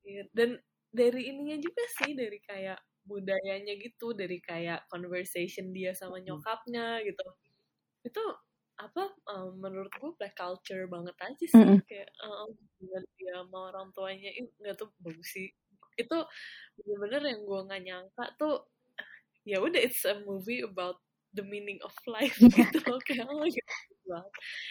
Iya, 0.04 0.22
dan 0.36 0.50
dari 0.88 1.32
ininya 1.32 1.56
juga 1.56 1.80
sih 2.00 2.12
dari 2.12 2.36
kayak 2.36 2.76
budayanya 3.08 3.74
gitu 3.80 4.12
dari 4.12 4.38
kayak 4.44 4.84
conversation 4.92 5.72
dia 5.72 5.96
sama 5.96 6.20
nyokapnya 6.20 7.00
gitu. 7.08 7.24
Itu 8.04 8.22
apa 8.78 9.10
um, 9.34 9.58
menurut 9.58 9.90
gue 9.90 10.12
black 10.14 10.38
culture 10.38 10.86
banget 10.86 11.16
aja 11.18 11.44
sih. 11.50 11.58
Mm-mm. 11.58 11.82
kayak 11.88 12.12
um, 12.22 12.54
dengan 12.78 13.02
dia 13.18 13.32
sama 13.42 13.58
orang 13.74 13.88
tuanya 13.96 14.30
itu 14.36 14.52
nggak 14.60 14.76
tuh 14.78 14.90
bagus 15.02 15.28
sih. 15.32 15.48
Itu 15.98 16.18
bener-bener 16.78 17.22
yang 17.34 17.42
gue 17.42 17.60
nggak 17.66 17.82
nyangka 17.82 18.24
tuh 18.38 18.56
ya 19.48 19.58
udah 19.64 19.80
it's 19.80 20.04
a 20.04 20.20
movie 20.28 20.60
about 20.60 21.00
the 21.32 21.40
meaning 21.42 21.80
of 21.80 21.96
life 22.04 22.36
gitu. 22.54 22.78
Loh 22.84 23.00
kayak 23.02 23.26
oh 23.26 23.42
gitu 23.48 23.68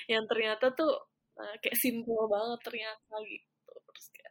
yang 0.09 0.25
ternyata 0.25 0.73
tuh 0.73 0.93
uh, 1.37 1.55
kayak 1.61 1.77
simple 1.77 2.25
banget 2.29 2.59
ternyata 2.65 3.15
gitu. 3.25 3.73
Terus 3.91 4.07
kayak 4.13 4.26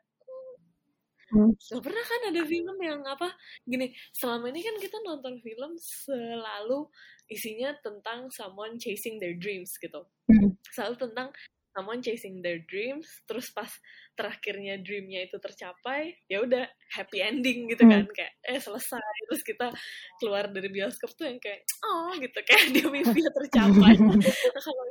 Hmm. 1.36 1.52
Gak 1.52 1.82
pernah 1.84 2.00
kan 2.00 2.20
ada 2.32 2.42
film 2.48 2.76
yang 2.80 3.04
apa 3.04 3.28
gini 3.68 3.92
selama 4.16 4.48
ini 4.48 4.64
kan 4.64 4.76
kita 4.80 4.96
nonton 5.04 5.36
film 5.44 5.76
selalu 5.76 6.88
isinya 7.28 7.76
tentang 7.84 8.32
someone 8.32 8.80
chasing 8.80 9.20
their 9.20 9.36
dreams 9.36 9.76
gitu 9.76 10.08
Hmm. 10.26 10.56
selalu 10.72 10.96
tentang 10.96 11.28
someone 11.76 12.00
chasing 12.00 12.40
their 12.40 12.58
dreams 12.64 13.04
terus 13.28 13.52
pas 13.52 13.68
terakhirnya 14.16 14.80
dreamnya 14.80 15.28
itu 15.28 15.36
tercapai 15.36 16.16
ya 16.24 16.40
udah 16.40 16.64
happy 16.96 17.20
ending 17.20 17.68
gitu 17.68 17.84
Hmm. 17.84 17.92
kan 17.92 18.04
kayak 18.16 18.32
eh 18.48 18.56
selesai 18.56 19.16
terus 19.28 19.44
kita 19.44 19.68
keluar 20.16 20.48
dari 20.48 20.72
bioskop 20.72 21.12
tuh 21.12 21.28
yang 21.28 21.36
kayak 21.36 21.68
oh 21.84 22.16
gitu 22.16 22.38
kayak 22.48 22.64
dia 22.74 22.86
mimpinya 22.88 23.28
tercapai 23.28 23.92
Nah, 23.92 24.16
kalau 24.66 24.84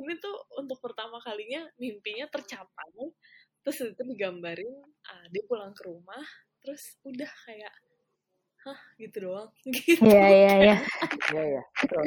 ini 0.00 0.12
tuh 0.16 0.36
untuk 0.56 0.78
pertama 0.80 1.20
kalinya 1.20 1.64
mimpinya 1.76 2.28
tercapai 2.28 3.12
terus 3.64 3.78
itu 3.92 4.02
digambarin 4.02 4.74
ah, 5.08 5.24
dia 5.28 5.42
pulang 5.44 5.72
ke 5.76 5.84
rumah 5.88 6.24
terus 6.60 6.96
udah 7.04 7.30
kayak 7.48 7.72
hah 8.64 8.80
gitu 9.00 9.28
doang 9.28 9.48
gitu 9.74 10.04
Iya 10.04 10.26
iya 10.28 10.52
iya. 10.60 10.76
Iya, 11.32 11.42
iya. 11.56 11.62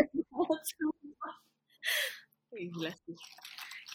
gila 2.54 2.92
sih 2.94 3.18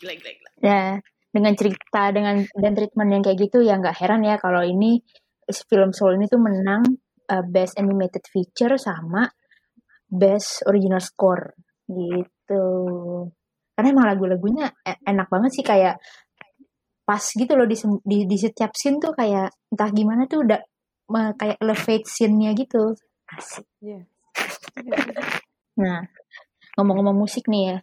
gila 0.02 0.12
gila 0.18 0.30
gila 0.34 0.50
Ya 0.62 0.82
dengan 1.28 1.52
cerita 1.54 2.10
dengan 2.10 2.42
dan 2.56 2.72
treatment 2.74 3.10
yang 3.14 3.22
kayak 3.22 3.38
gitu 3.38 3.58
ya 3.62 3.78
nggak 3.78 3.96
heran 4.00 4.26
ya 4.26 4.40
kalau 4.40 4.64
ini 4.64 4.98
film 5.68 5.94
Soul 5.94 6.18
ini 6.18 6.26
tuh 6.26 6.40
menang 6.40 6.82
uh, 7.30 7.44
best 7.46 7.76
animated 7.78 8.24
feature 8.28 8.74
sama 8.80 9.28
best 10.08 10.64
original 10.64 11.00
score 11.00 11.52
gitu. 11.88 12.64
Karena 13.76 13.88
emang 13.92 14.06
lagu-lagunya 14.08 14.72
e- 14.84 15.00
enak 15.08 15.28
banget 15.28 15.50
sih 15.60 15.64
kayak 15.64 16.00
pas 17.08 17.24
gitu 17.24 17.48
loh 17.56 17.64
di, 17.64 17.72
di, 18.04 18.28
di 18.28 18.36
setiap 18.36 18.76
scene 18.76 19.00
tuh 19.00 19.16
kayak 19.16 19.48
entah 19.72 19.90
gimana 19.96 20.28
tuh 20.28 20.44
udah 20.44 20.60
me- 21.08 21.32
kayak 21.40 21.56
elevate 21.64 22.04
scene-nya 22.04 22.52
gitu. 22.52 22.92
Asik. 23.32 23.64
Iya. 23.80 24.04
Nah, 25.80 26.04
ngomong-ngomong 26.76 27.16
musik 27.16 27.48
nih 27.48 27.72
ya, 27.72 27.76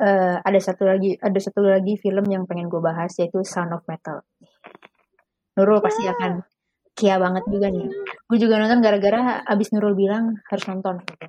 eh, 0.00 0.36
ada 0.40 0.60
satu 0.64 0.88
lagi 0.88 1.12
ada 1.20 1.36
satu 1.36 1.60
lagi 1.60 2.00
film 2.00 2.24
yang 2.32 2.48
pengen 2.48 2.72
gue 2.72 2.80
bahas 2.80 3.12
yaitu 3.20 3.44
Sound 3.44 3.76
of 3.76 3.84
Metal. 3.84 4.24
Nurul 5.60 5.84
pasti 5.84 6.08
akan 6.08 6.40
kia 6.96 7.20
banget 7.20 7.44
juga 7.52 7.68
nih. 7.68 7.84
Gue 8.24 8.38
juga 8.40 8.56
nonton 8.56 8.80
gara-gara 8.80 9.44
abis 9.44 9.76
Nurul 9.76 9.92
bilang 9.92 10.40
harus 10.48 10.64
nonton. 10.64 11.04
Gitu. 11.04 11.26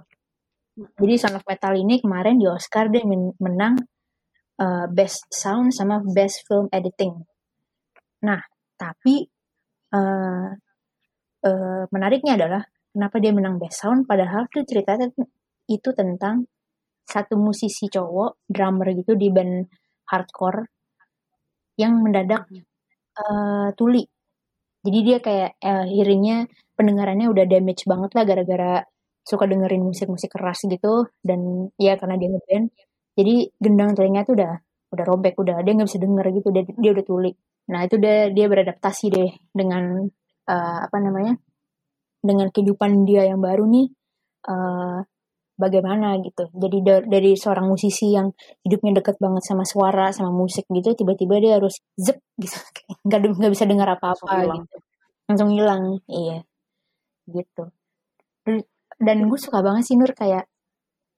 Jadi 1.03 1.13
Sound 1.19 1.35
of 1.35 1.43
Metal 1.43 1.75
ini 1.75 1.99
kemarin 1.99 2.39
di 2.39 2.47
Oscar 2.47 2.88
dia 2.88 3.03
men- 3.03 3.35
menang 3.43 3.75
eh, 4.63 4.86
Best 4.92 5.25
Sound 5.32 5.72
sama 5.75 5.96
Best 6.16 6.46
Film 6.48 6.68
Editing. 6.72 7.13
Nah, 8.28 8.42
tapi 8.80 9.16
eh, 9.96 10.50
eh, 11.48 11.84
menariknya 11.94 12.34
adalah 12.39 12.62
kenapa 12.94 13.16
dia 13.24 13.32
menang 13.36 13.56
Best 13.62 13.78
Sound 13.84 14.06
padahal 14.10 14.48
tuh 14.54 14.63
ceritanya 14.68 15.08
itu 15.70 15.89
tentang 15.96 16.46
satu 17.13 17.36
musisi 17.42 17.89
cowok 17.89 18.46
drummer 18.50 18.88
gitu 18.94 19.13
di 19.18 19.28
band 19.34 19.66
hardcore 20.12 20.62
yang 21.82 21.94
mendadak 22.04 22.44
eh, 23.20 23.70
tuli. 23.78 24.04
Jadi 24.86 25.00
dia 25.08 25.18
kayak 25.20 25.51
eh, 25.60 25.86
hearingnya 25.92 26.48
pendengarannya 26.78 27.28
udah 27.34 27.46
damage 27.50 27.84
banget 27.92 28.12
lah 28.16 28.24
gara-gara 28.30 28.74
suka 29.28 29.46
dengerin 29.51 29.84
musik-musik 29.86 30.32
keras 30.34 30.60
gitu 30.66 31.06
dan 31.22 31.70
ya 31.78 31.94
karena 32.00 32.16
dia 32.18 32.30
ngeband 32.34 32.66
jadi 33.19 33.51
gendang 33.59 33.91
telinga 33.99 34.23
tuh 34.23 34.39
udah 34.39 34.53
udah 34.95 35.05
robek 35.05 35.35
udah 35.35 35.59
dia 35.59 35.75
nggak 35.75 35.88
bisa 35.91 35.99
denger 35.99 36.25
gitu 36.39 36.47
dia, 36.55 36.63
dia 36.63 36.91
udah 36.95 37.05
tuli. 37.05 37.31
Nah 37.67 37.83
itu 37.83 37.99
dia 37.99 38.31
dia 38.31 38.45
beradaptasi 38.47 39.05
deh 39.11 39.31
dengan 39.51 40.07
uh, 40.47 40.79
apa 40.88 40.97
namanya 41.03 41.35
dengan 42.23 42.47
kehidupan 42.47 43.03
dia 43.03 43.27
yang 43.27 43.43
baru 43.43 43.67
nih 43.67 43.91
uh, 44.47 45.03
bagaimana 45.59 46.15
gitu. 46.23 46.47
Jadi 46.55 46.77
da 46.79 46.95
dari 47.03 47.35
seorang 47.35 47.67
musisi 47.67 48.15
yang 48.15 48.31
hidupnya 48.63 49.03
deket 49.03 49.19
banget 49.19 49.43
sama 49.43 49.67
suara 49.67 50.15
sama 50.15 50.31
musik 50.31 50.63
gitu 50.71 50.95
tiba-tiba 50.95 51.35
dia 51.43 51.59
harus 51.59 51.83
zep 51.99 52.23
gitu. 52.39 52.55
Nggak 53.05 53.35
nggak 53.35 53.51
bisa 53.51 53.67
dengar 53.67 53.99
apa-apa 53.99 54.47
gitu. 54.47 54.77
Langsung 55.27 55.51
hilang 55.53 55.99
iya. 56.07 56.41
Gitu. 57.27 57.63
Dan 58.99 59.17
gue 59.29 59.39
suka 59.39 59.61
banget 59.61 59.85
sih 59.85 59.95
Nur 59.99 60.11
kayak 60.17 60.49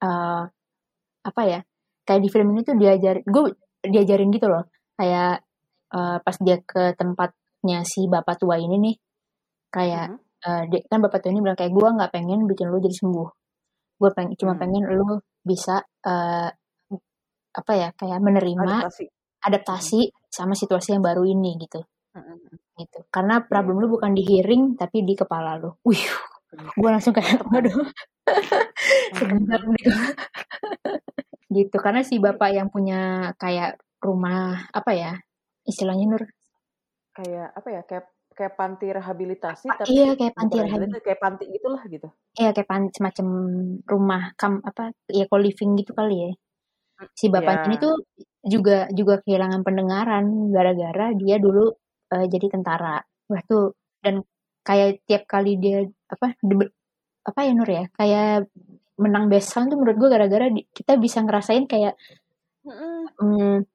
uh, 0.04 0.44
apa 1.22 1.42
ya 1.46 1.62
kayak 2.06 2.22
di 2.22 2.30
film 2.30 2.54
ini 2.54 2.62
tuh 2.66 2.76
diajar 2.78 3.22
gue 3.22 3.44
diajarin 3.82 4.30
gitu 4.34 4.48
loh 4.50 4.70
kayak 4.98 5.42
uh, 5.94 6.18
pas 6.22 6.36
dia 6.42 6.58
ke 6.62 6.94
tempatnya 6.98 7.82
si 7.86 8.06
bapak 8.06 8.42
tua 8.42 8.58
ini 8.58 8.78
nih 8.78 8.96
kayak 9.72 10.08
-huh. 10.14 10.48
uh, 10.48 10.64
dia, 10.70 10.82
kan 10.86 11.00
bapak 11.02 11.26
tua 11.26 11.32
ini 11.34 11.42
bilang 11.42 11.58
kayak 11.58 11.74
gue 11.74 11.88
nggak 11.88 12.12
pengen 12.14 12.46
bikin 12.46 12.70
lo 12.70 12.78
jadi 12.78 12.96
sembuh 12.96 13.30
gue 14.02 14.10
pengen 14.18 14.34
cuma 14.34 14.54
hmm. 14.58 14.62
pengen 14.62 14.84
lo 14.98 15.22
bisa 15.46 15.82
uh, 15.82 16.50
apa 17.52 17.72
ya 17.76 17.90
kayak 17.94 18.20
menerima 18.24 18.64
adaptasi, 18.64 19.06
adaptasi 19.46 20.02
hmm. 20.10 20.32
sama 20.32 20.54
situasi 20.58 20.98
yang 20.98 21.04
baru 21.06 21.22
ini 21.26 21.58
gitu 21.62 21.86
hmm. 22.18 22.82
gitu 22.82 23.00
karena 23.14 23.46
problem 23.46 23.78
hmm. 23.78 23.84
lu 23.86 23.88
bukan 23.94 24.18
di 24.18 24.26
hearing 24.26 24.74
tapi 24.74 25.06
di 25.06 25.14
kepala 25.14 25.62
lu 25.62 25.78
wih 25.86 26.02
gue 26.52 26.90
langsung 26.90 27.14
kayak 27.14 27.46
waduh 27.52 27.86
sebentar 29.14 29.60
gitu 29.62 29.92
gitu. 31.52 31.76
Karena 31.78 32.02
si 32.02 32.18
bapak 32.18 32.50
yang 32.56 32.72
punya 32.72 33.32
kayak 33.36 33.78
rumah 34.02 34.66
apa 34.72 34.92
ya 34.96 35.12
istilahnya 35.68 36.06
nur? 36.08 36.24
Kayak 37.12 37.48
apa 37.54 37.70
ya 37.70 37.82
kayak 37.84 38.06
kayak 38.32 38.56
panti 38.56 38.88
rehabilitasi 38.88 39.68
tapi 39.68 39.92
iya 39.92 40.16
kayak 40.16 40.34
panti 40.34 40.56
rehabilitasi 40.64 41.04
kayak 41.04 41.20
panti 41.22 41.44
gitulah 41.52 41.84
gitu. 41.86 42.08
Iya 42.40 42.50
kayak 42.56 42.70
panti 42.72 42.90
semacam 42.96 43.28
rumah 43.84 44.24
kam 44.40 44.64
apa 44.64 44.96
ya 45.12 45.28
co-living 45.28 45.78
gitu 45.84 45.92
kali 45.92 46.16
ya. 46.16 46.32
Si 47.14 47.28
bapak 47.28 47.54
yeah. 47.54 47.66
ini 47.68 47.76
tuh 47.78 47.96
juga 48.42 48.88
juga 48.96 49.20
kehilangan 49.22 49.62
pendengaran 49.62 50.26
gara-gara 50.50 51.12
dia 51.14 51.38
dulu 51.38 51.76
uh, 52.16 52.26
jadi 52.26 52.48
tentara. 52.48 53.04
Wah 53.28 53.42
tuh 53.46 53.76
dan 54.02 54.24
kayak 54.64 55.04
tiap 55.06 55.28
kali 55.28 55.60
dia 55.60 55.86
apa 56.08 56.34
apa 57.22 57.40
ya 57.46 57.52
Nur 57.54 57.70
ya 57.70 57.86
kayak 57.94 58.50
menang 59.02 59.26
best 59.28 59.50
sound 59.50 59.74
tuh 59.74 59.82
menurut 59.82 59.98
gue 59.98 60.10
gara-gara 60.14 60.46
kita 60.72 61.02
bisa 61.02 61.26
ngerasain 61.26 61.66
kayak 61.66 61.98
mm. 63.18 63.66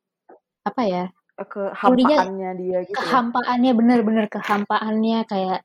Apa 0.66 0.82
ya 0.86 1.04
kehampaannya 1.36 2.50
dia 2.56 2.78
gitu. 2.88 2.96
Ya. 2.96 2.96
Kehampaannya 2.96 3.72
bener-bener 3.76 4.26
kehampaannya 4.32 5.28
kayak 5.28 5.60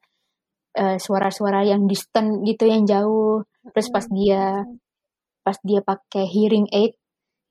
uh, 0.75 0.97
suara-suara 0.99 1.63
yang 1.63 1.87
distant 1.87 2.43
gitu 2.43 2.67
yang 2.67 2.83
jauh. 2.83 3.47
Terus 3.71 3.87
pas 3.87 4.05
dia 4.11 4.67
pas 5.41 5.57
dia 5.63 5.81
pakai 5.81 6.27
hearing 6.27 6.67
aid 6.69 6.93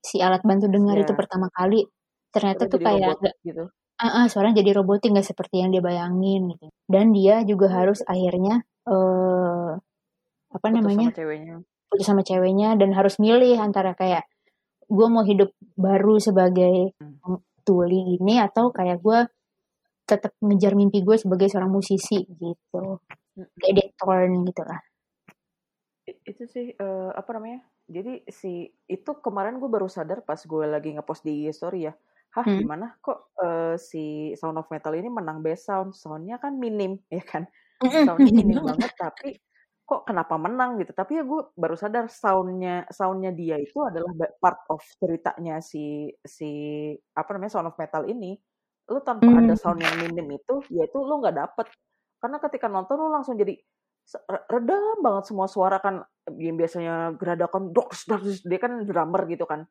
si 0.05 0.21
alat 0.21 0.45
bantu 0.45 0.69
dengar 0.69 0.97
yeah. 1.01 1.05
itu 1.05 1.13
pertama 1.17 1.51
kali 1.51 1.85
ternyata 2.31 2.71
tuh 2.71 2.79
kayak 2.79 3.19
gak, 3.19 3.35
gitu. 3.43 3.67
Uh, 4.01 4.07
uh, 4.07 4.25
suaranya 4.31 4.63
jadi 4.63 4.81
robotik 4.81 5.13
nggak 5.13 5.29
seperti 5.29 5.61
yang 5.61 5.75
dia 5.75 5.83
bayangin 5.85 6.55
gitu. 6.57 6.69
Dan 6.89 7.13
dia 7.13 7.43
juga 7.45 7.69
hmm. 7.69 7.77
harus 7.77 8.01
akhirnya 8.05 8.65
uh, 8.89 9.77
apa 10.51 10.67
putus 10.67 10.77
namanya? 10.77 11.09
Sama 11.11 11.19
ceweknya. 11.19 11.55
Putus 11.91 12.07
sama 12.07 12.23
ceweknya 12.23 12.79
dan 12.79 12.95
harus 12.95 13.19
milih 13.19 13.59
antara 13.59 13.99
kayak 13.99 14.25
gue 14.91 15.07
mau 15.07 15.23
hidup 15.23 15.51
baru 15.75 16.23
sebagai 16.23 16.95
hmm. 16.99 17.63
tuli 17.63 18.19
ini 18.19 18.39
atau 18.43 18.71
kayak 18.71 19.03
gue 19.03 19.19
tetap 20.07 20.35
ngejar 20.43 20.75
mimpi 20.75 21.07
gue 21.07 21.15
sebagai 21.15 21.47
seorang 21.47 21.71
musisi 21.71 22.27
gitu. 22.27 22.99
Kayak 23.59 23.75
dead 23.79 23.91
torn 23.95 24.43
gitu 24.43 24.63
lah. 24.67 24.81
Itu 26.27 26.45
sih 26.51 26.75
uh, 26.75 27.15
apa 27.15 27.31
namanya? 27.39 27.63
Jadi 27.87 28.27
si 28.31 28.67
itu 28.91 29.11
kemarin 29.23 29.63
gue 29.63 29.71
baru 29.71 29.87
sadar 29.87 30.27
pas 30.27 30.39
gue 30.43 30.65
lagi 30.67 30.95
ngepost 30.99 31.23
di 31.23 31.47
story 31.55 31.87
ya. 31.87 31.95
Hah 32.35 32.47
hmm. 32.47 32.59
gimana? 32.63 32.87
Kok 32.99 33.19
uh, 33.39 33.75
si 33.79 34.35
Sound 34.35 34.59
of 34.59 34.71
Metal 34.71 34.95
ini 34.95 35.07
menang 35.07 35.43
best 35.43 35.71
sound? 35.71 35.95
Soundnya 35.95 36.43
kan 36.43 36.59
minim 36.59 36.99
ya 37.07 37.23
kan? 37.23 37.47
Soundnya 37.83 38.31
minim 38.35 38.63
banget 38.71 38.91
tapi 38.99 39.39
kok 39.91 40.07
kenapa 40.07 40.39
menang? 40.39 40.79
gitu. 40.79 40.95
Tapi 40.95 41.19
ya 41.19 41.27
gue 41.27 41.51
baru 41.59 41.75
sadar 41.75 42.07
soundnya 42.07 42.87
soundnya 42.95 43.35
dia 43.35 43.59
itu 43.59 43.83
adalah 43.83 44.15
part 44.39 44.63
of 44.71 44.79
ceritanya 45.03 45.59
si 45.59 46.15
si 46.23 46.51
apa 47.19 47.35
namanya 47.35 47.59
sound 47.59 47.75
of 47.75 47.75
metal 47.75 48.07
ini. 48.07 48.39
Lu 48.87 49.03
tanpa 49.03 49.27
mm. 49.27 49.39
ada 49.43 49.55
sound 49.59 49.83
yang 49.83 49.99
minim 49.99 50.39
itu 50.39 50.63
ya 50.71 50.87
itu 50.87 50.99
lu 51.03 51.19
nggak 51.19 51.35
dapet. 51.35 51.67
Karena 52.23 52.39
ketika 52.39 52.71
nonton 52.71 53.03
lu 53.03 53.11
langsung 53.11 53.35
jadi 53.35 53.59
redam 54.47 55.03
banget 55.03 55.25
semua 55.27 55.51
suara 55.51 55.83
kan. 55.83 56.07
Yang 56.39 56.57
biasanya 56.63 56.95
geradakan 57.19 57.75
doks 57.75 58.07
doks 58.07 58.47
dia 58.47 58.63
kan 58.63 58.87
drummer 58.87 59.27
gitu 59.27 59.43
kan. 59.43 59.67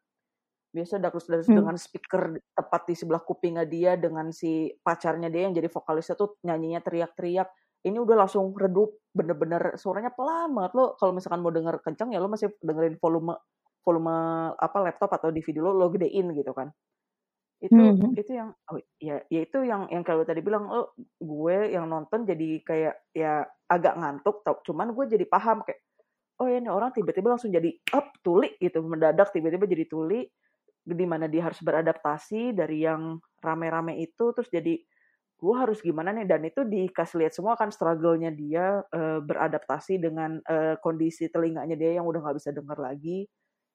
Biasa 0.75 0.99
dakus 0.99 1.32
dakus 1.32 1.47
hmm. 1.47 1.63
dengan 1.63 1.75
speaker 1.79 2.43
tepat 2.51 2.91
di 2.91 2.95
sebelah 2.99 3.23
kupingnya 3.23 3.63
dia 3.63 3.95
dengan 3.95 4.36
si 4.36 4.67
pacarnya 4.84 5.32
dia 5.32 5.47
yang 5.47 5.55
jadi 5.55 5.71
vokalisnya 5.71 6.19
tuh 6.19 6.36
nyanyinya 6.43 6.84
teriak-teriak 6.84 7.47
ini 7.86 7.98
udah 8.00 8.26
langsung 8.26 8.52
redup 8.56 8.92
bener-bener 9.15 9.76
suaranya 9.80 10.12
pelan 10.12 10.52
banget 10.52 10.72
lo 10.76 10.86
kalau 11.00 11.15
misalkan 11.15 11.39
mau 11.39 11.54
denger 11.54 11.80
kenceng 11.80 12.12
ya 12.12 12.20
lo 12.20 12.28
masih 12.28 12.52
dengerin 12.60 13.00
volume 13.00 13.36
volume 13.82 14.15
apa 14.60 14.78
laptop 14.84 15.10
atau 15.15 15.32
DVD 15.32 15.63
lo 15.63 15.72
lo 15.72 15.88
gedein 15.89 16.36
gitu 16.36 16.52
kan 16.52 16.70
itu 17.60 17.76
mm-hmm. 17.76 18.15
itu 18.15 18.32
yang 18.32 18.56
oh, 18.72 18.80
ya 19.04 19.20
ya 19.28 19.39
itu 19.44 19.60
yang 19.68 19.92
yang 19.92 20.04
kalau 20.08 20.24
tadi 20.24 20.39
bilang 20.39 20.72
lo 20.72 20.96
gue 21.20 21.76
yang 21.76 21.92
nonton 21.92 22.24
jadi 22.24 22.63
kayak 22.63 22.96
ya 23.12 23.44
agak 23.68 24.00
ngantuk 24.00 24.48
tau 24.48 24.63
cuman 24.63 24.96
gue 24.96 25.06
jadi 25.20 25.26
paham 25.28 25.68
kayak 25.68 25.84
oh 26.39 26.48
ya 26.48 26.63
ini 26.63 26.72
orang 26.72 26.96
tiba-tiba 26.96 27.36
langsung 27.36 27.52
jadi 27.52 27.68
up 27.92 28.15
tuli 28.24 28.56
gitu 28.63 28.80
mendadak 28.80 29.36
tiba-tiba 29.36 29.68
jadi 29.68 29.86
tuli 29.92 30.24
di 30.88 31.06
mana 31.06 31.28
dia 31.28 31.52
harus 31.52 31.60
beradaptasi 31.60 32.56
dari 32.56 32.88
yang 32.88 33.20
rame-rame 33.44 34.00
itu 34.00 34.32
terus 34.32 34.48
jadi 34.48 34.80
gue 35.39 35.56
harus 35.56 35.80
gimana 35.80 36.12
nih? 36.12 36.28
Dan 36.28 36.43
itu 36.43 36.62
dikasih 36.67 37.23
lihat 37.23 37.34
semua 37.34 37.56
kan 37.56 37.71
struggle-nya 37.71 38.30
dia 38.36 38.84
uh, 38.84 39.19
beradaptasi 39.23 39.97
dengan 39.97 40.43
uh, 40.43 40.75
kondisi 40.84 41.32
telinganya 41.32 41.80
dia 41.80 41.95
yang 41.97 42.06
udah 42.06 42.19
nggak 42.19 42.38
bisa 42.38 42.52
dengar 42.52 42.75
lagi. 42.75 43.25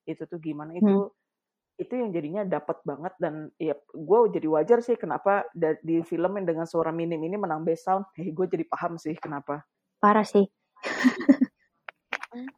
Itu 0.04 0.28
tuh 0.28 0.38
gimana? 0.38 0.76
Itu 0.76 1.08
hmm. 1.08 1.80
itu 1.80 1.92
yang 1.98 2.10
jadinya 2.14 2.42
dapat 2.46 2.78
banget 2.86 3.18
dan 3.18 3.50
ya 3.58 3.74
gue 3.90 4.18
jadi 4.30 4.46
wajar 4.46 4.78
sih 4.78 4.94
kenapa 4.94 5.42
di 5.82 6.06
film 6.06 6.38
yang 6.38 6.46
dengan 6.46 6.70
suara 6.70 6.94
minim 6.94 7.18
ini 7.18 7.34
menang 7.40 7.64
best 7.64 7.88
sound. 7.88 8.04
Hey, 8.14 8.30
gue 8.30 8.46
jadi 8.46 8.68
paham 8.68 9.00
sih 9.00 9.16
kenapa. 9.16 9.64
Parah 9.98 10.22
sih. 10.22 10.44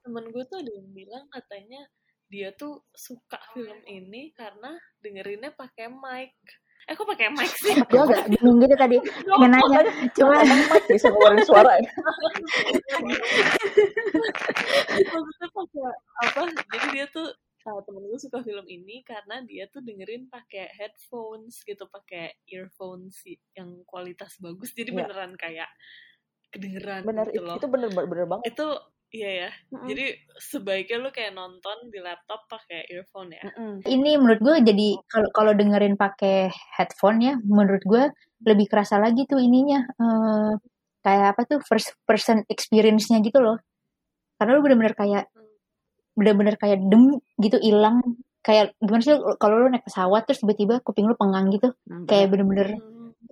Temen 0.03 0.25
gue 0.35 0.45
tuh 0.51 0.61
ada 0.61 0.73
yang 0.73 0.90
bilang 0.92 1.25
katanya 1.31 1.87
dia 2.27 2.51
tuh 2.59 2.83
suka 2.90 3.38
film 3.55 3.79
ini 3.87 4.35
karena 4.35 4.75
dengerinnya 4.99 5.55
pakai 5.55 5.87
mic 5.87 6.35
eh 6.87 6.94
kok 6.94 7.07
pakai 7.11 7.35
mic 7.35 7.51
sih. 7.59 7.75
Gue 7.90 8.03
agak 8.07 8.31
bingung 8.31 8.62
gitu 8.62 8.75
tadi. 8.79 8.99
Pengen 9.31 9.51
nanya 9.51 9.81
cuma 10.14 10.38
mic 10.46 10.85
bisa 10.87 11.11
ngeluarin 11.11 11.42
suara 11.42 11.72
ya. 11.83 11.90
Maksudnya 14.94 15.49
pakai 15.51 15.83
apa? 16.22 16.42
Jadi 16.46 16.87
dia 16.94 17.07
tuh 17.11 17.27
uh, 17.66 17.81
temen 17.83 18.07
gue 18.07 18.18
suka 18.22 18.38
film 18.46 18.66
ini 18.70 19.03
karena 19.03 19.42
dia 19.42 19.66
tuh 19.66 19.83
dengerin 19.83 20.31
pakai 20.31 20.70
headphones 20.79 21.66
gitu 21.66 21.90
pakai 21.90 22.38
earphones 22.46 23.18
yang 23.59 23.83
kualitas 23.83 24.38
bagus. 24.38 24.70
Jadi 24.70 24.94
yeah. 24.94 24.99
beneran 25.03 25.35
kayak 25.35 25.70
kedengeran 26.55 27.03
bener 27.03 27.27
gitu 27.35 27.42
loh. 27.42 27.59
itu 27.59 27.66
bener 27.66 27.90
bener 27.90 28.27
banget. 28.31 28.44
Itu 28.55 28.66
Iya 29.14 29.31
ya. 29.31 29.51
Mm-hmm. 29.51 29.87
Jadi 29.87 30.05
sebaiknya 30.35 30.97
lu 30.99 31.11
kayak 31.14 31.33
nonton 31.33 31.77
di 31.95 31.99
laptop 32.03 32.51
pakai 32.51 32.90
earphone 32.90 33.31
ya. 33.33 33.42
Mm-hmm. 33.47 33.87
Ini 33.87 34.11
menurut 34.19 34.40
gue 34.42 34.57
jadi 34.66 34.88
kalau 35.07 35.29
kalau 35.31 35.53
dengerin 35.55 35.95
pakai 35.95 36.51
headphone 36.51 37.19
ya, 37.23 37.35
menurut 37.47 37.83
gue 37.87 38.11
lebih 38.42 38.66
kerasa 38.66 38.99
lagi 38.99 39.25
tuh 39.25 39.38
ininya 39.38 39.87
uh, 39.97 40.53
kayak 41.07 41.38
apa 41.38 41.42
tuh 41.47 41.59
first 41.62 41.95
person 42.03 42.42
experience-nya 42.51 43.23
gitu 43.23 43.38
loh. 43.38 43.62
Karena 44.37 44.59
lu 44.59 44.62
bener-bener 44.66 44.95
kayak 44.99 45.25
bener-bener 46.16 46.57
kayak 46.59 46.81
dem 46.88 47.21
gitu 47.38 47.61
hilang 47.61 48.01
kayak 48.40 48.79
gimana 48.79 49.03
sih 49.03 49.14
kalau 49.42 49.55
lu 49.59 49.69
naik 49.69 49.85
pesawat 49.85 50.23
terus 50.25 50.40
tiba-tiba 50.40 50.81
kuping 50.81 51.05
lu 51.11 51.19
pengang 51.19 51.51
gitu 51.53 51.75
mm-hmm. 51.75 52.07
kayak 52.09 52.33
bener-bener 52.33 52.79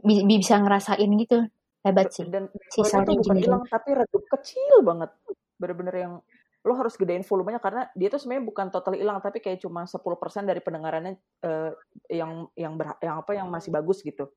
bi 0.05 0.21
bisa 0.27 0.61
ngerasain 0.61 1.09
gitu 1.17 1.49
hebat 1.81 2.13
sih 2.13 2.29
dan 2.29 2.53
si 2.69 2.85
sound 2.85 3.09
bukan 3.09 3.37
hilang 3.41 3.63
tapi 3.69 3.97
redup 3.97 4.25
kecil 4.37 4.85
banget 4.85 5.09
bener-bener 5.61 5.95
yang 5.95 6.15
lo 6.65 6.73
harus 6.81 6.97
gedein 6.97 7.21
volumenya 7.21 7.61
karena 7.61 7.93
dia 7.93 8.09
tuh 8.09 8.17
sebenarnya 8.17 8.45
bukan 8.49 8.67
total 8.73 8.97
hilang 8.97 9.21
tapi 9.21 9.45
kayak 9.45 9.61
cuma 9.61 9.85
10% 9.85 10.01
dari 10.49 10.65
pendengarannya 10.65 11.21
uh, 11.45 11.77
yang 12.09 12.49
yang 12.57 12.81
ber, 12.81 12.97
yang 13.05 13.21
apa 13.21 13.37
yang 13.37 13.53
masih 13.53 13.69
bagus 13.69 14.01
gitu. 14.01 14.33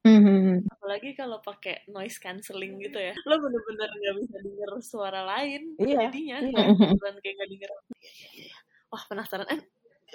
Mm-hmm. 0.00 0.66
Apalagi 0.66 1.12
kalau 1.14 1.38
pakai 1.44 1.86
noise 1.92 2.18
cancelling 2.18 2.80
gitu 2.80 2.98
ya, 2.98 3.14
lo 3.28 3.36
bener-bener 3.38 3.86
nggak 3.86 4.14
bisa 4.24 4.36
denger 4.40 4.70
suara 4.80 5.22
lain 5.28 5.76
iya, 5.76 6.08
jadinya, 6.08 6.36
iya. 6.40 6.62
kayak 7.20 7.34
nggak 7.36 7.50
denger. 7.52 7.70
Wah 8.90 9.02
penasaran, 9.06 9.46
eh 9.52 9.60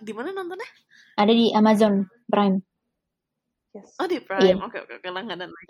di 0.01 0.11
mana 0.11 0.35
nontonnya? 0.35 0.67
Ada 1.15 1.31
di 1.31 1.53
Amazon 1.55 2.03
Prime. 2.27 2.59
Yes. 3.75 3.91
Oh 3.99 4.07
di 4.07 4.19
Iya. 4.19 4.27
Prime. 4.27 4.59
Oke 4.63 4.77
oke 4.83 4.93
oke 4.99 5.09
langganan 5.11 5.51
lagi. 5.51 5.67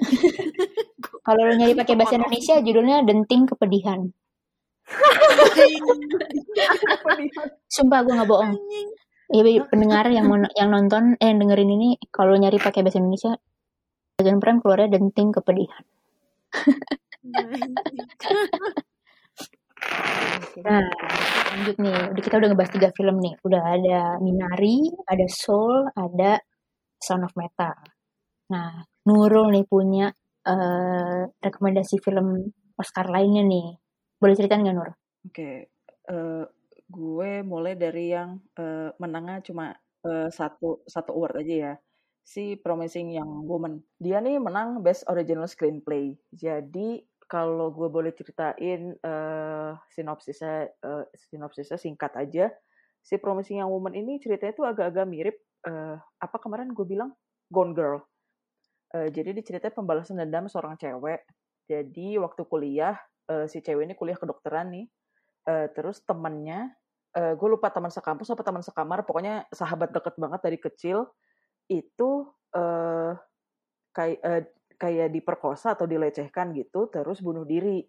Kalau 1.26 1.42
lo 1.42 1.54
nyari 1.58 1.74
pakai 1.74 1.96
bahasa. 1.98 2.22
Indonesia, 2.22 2.62
judulnya 2.62 3.02
Denting 3.02 3.50
Kepedihan. 3.50 4.06
Sumpah 7.70 8.06
gue 8.06 8.14
nggak 8.14 8.30
bohong. 8.30 8.54
Ya 9.34 9.42
Bi, 9.42 9.58
pendengar 9.66 10.06
yang 10.14 10.30
mau 10.30 10.38
yang 10.54 10.70
nonton 10.70 11.18
eh 11.18 11.34
yang 11.34 11.42
dengerin 11.42 11.74
ini 11.74 11.98
kalau 12.14 12.38
nyari 12.38 12.62
pakai 12.62 12.86
bahasa 12.86 13.02
Indonesia 13.02 13.34
Amazon 14.22 14.40
Prime 14.40 14.62
keluarnya 14.62 14.88
Denting 14.96 15.34
Kepedihan. 15.34 15.84
Nah, 20.56 20.88
lanjut 21.52 21.76
nih. 21.78 21.96
Udah 22.16 22.24
kita 22.24 22.36
udah 22.40 22.50
ngebahas 22.52 22.74
tiga 22.74 22.90
film 22.96 23.20
nih. 23.22 23.34
Udah 23.44 23.64
ada 23.76 24.00
Minari, 24.24 24.88
ada 25.06 25.26
Soul, 25.28 25.86
ada 25.94 26.40
Sound 26.98 27.28
of 27.28 27.36
Metal. 27.36 27.76
Nah, 28.50 28.82
Nurul 29.06 29.54
nih 29.54 29.66
punya 29.68 30.10
eh, 30.48 31.22
rekomendasi 31.28 32.02
film 32.02 32.50
Oscar 32.80 33.12
lainnya 33.12 33.44
nih. 33.46 33.68
Boleh 34.26 34.42
ceritain 34.42 34.66
nggak 34.66 34.74
Nur? 34.74 34.90
Oke, 35.30 35.70
eh, 36.10 36.44
gue 36.90 37.32
mulai 37.46 37.78
dari 37.78 38.10
yang 38.10 38.42
eh, 38.58 38.90
menangnya 38.98 39.46
cuma 39.46 39.70
eh, 40.02 40.34
satu 40.34 40.82
satu 40.90 41.14
award 41.14 41.46
aja 41.46 41.56
ya. 41.70 41.74
Si 42.26 42.58
Promising 42.58 43.14
Young 43.14 43.46
Woman. 43.46 43.86
Dia 44.02 44.18
nih 44.18 44.42
menang 44.42 44.82
Best 44.82 45.06
Original 45.06 45.46
Screenplay. 45.46 46.18
Jadi 46.34 47.06
kalau 47.30 47.70
gue 47.70 47.86
boleh 47.86 48.10
ceritain 48.18 48.98
eh, 48.98 49.72
sinopsisnya 49.94 50.74
eh, 50.74 51.06
sinopsisnya 51.30 51.78
singkat 51.78 52.18
aja. 52.18 52.50
Si 53.06 53.22
Promising 53.22 53.62
Young 53.62 53.70
Woman 53.70 53.94
ini 53.94 54.18
ceritanya 54.18 54.58
tuh 54.58 54.66
agak-agak 54.66 55.06
mirip 55.06 55.38
eh, 55.70 55.98
apa 56.02 56.38
kemarin 56.42 56.74
gue 56.74 56.86
bilang 56.90 57.14
Gone 57.54 57.78
Girl. 57.78 58.02
Eh, 58.98 59.14
jadi 59.14 59.38
diceritain 59.38 59.78
pembalasan 59.78 60.18
dendam 60.18 60.50
seorang 60.50 60.82
cewek. 60.82 61.22
Jadi 61.70 62.18
waktu 62.18 62.42
kuliah 62.50 62.98
eh, 63.30 63.46
si 63.50 63.62
cewek 63.62 63.86
ini 63.90 63.96
kuliah 63.98 64.18
kedokteran 64.20 64.74
nih. 64.74 64.86
Eh, 65.46 65.68
terus 65.78 66.02
temennya, 66.06 66.74
eh, 67.14 67.34
gue 67.38 67.50
lupa 67.50 67.70
teman 67.70 67.94
sekampus 67.94 68.34
apa 68.34 68.42
teman 68.42 68.64
sekamar, 68.66 69.06
pokoknya 69.06 69.46
sahabat 69.54 69.94
deket 69.94 70.16
banget 70.18 70.42
dari 70.42 70.60
kecil 70.62 71.08
itu 71.70 72.30
eh 72.56 73.14
kayak 73.96 74.20
eh, 74.22 74.44
kayak 74.76 75.10
diperkosa 75.16 75.76
atau 75.78 75.88
dilecehkan 75.88 76.52
gitu, 76.58 76.92
terus 76.92 77.24
bunuh 77.24 77.48
diri. 77.48 77.84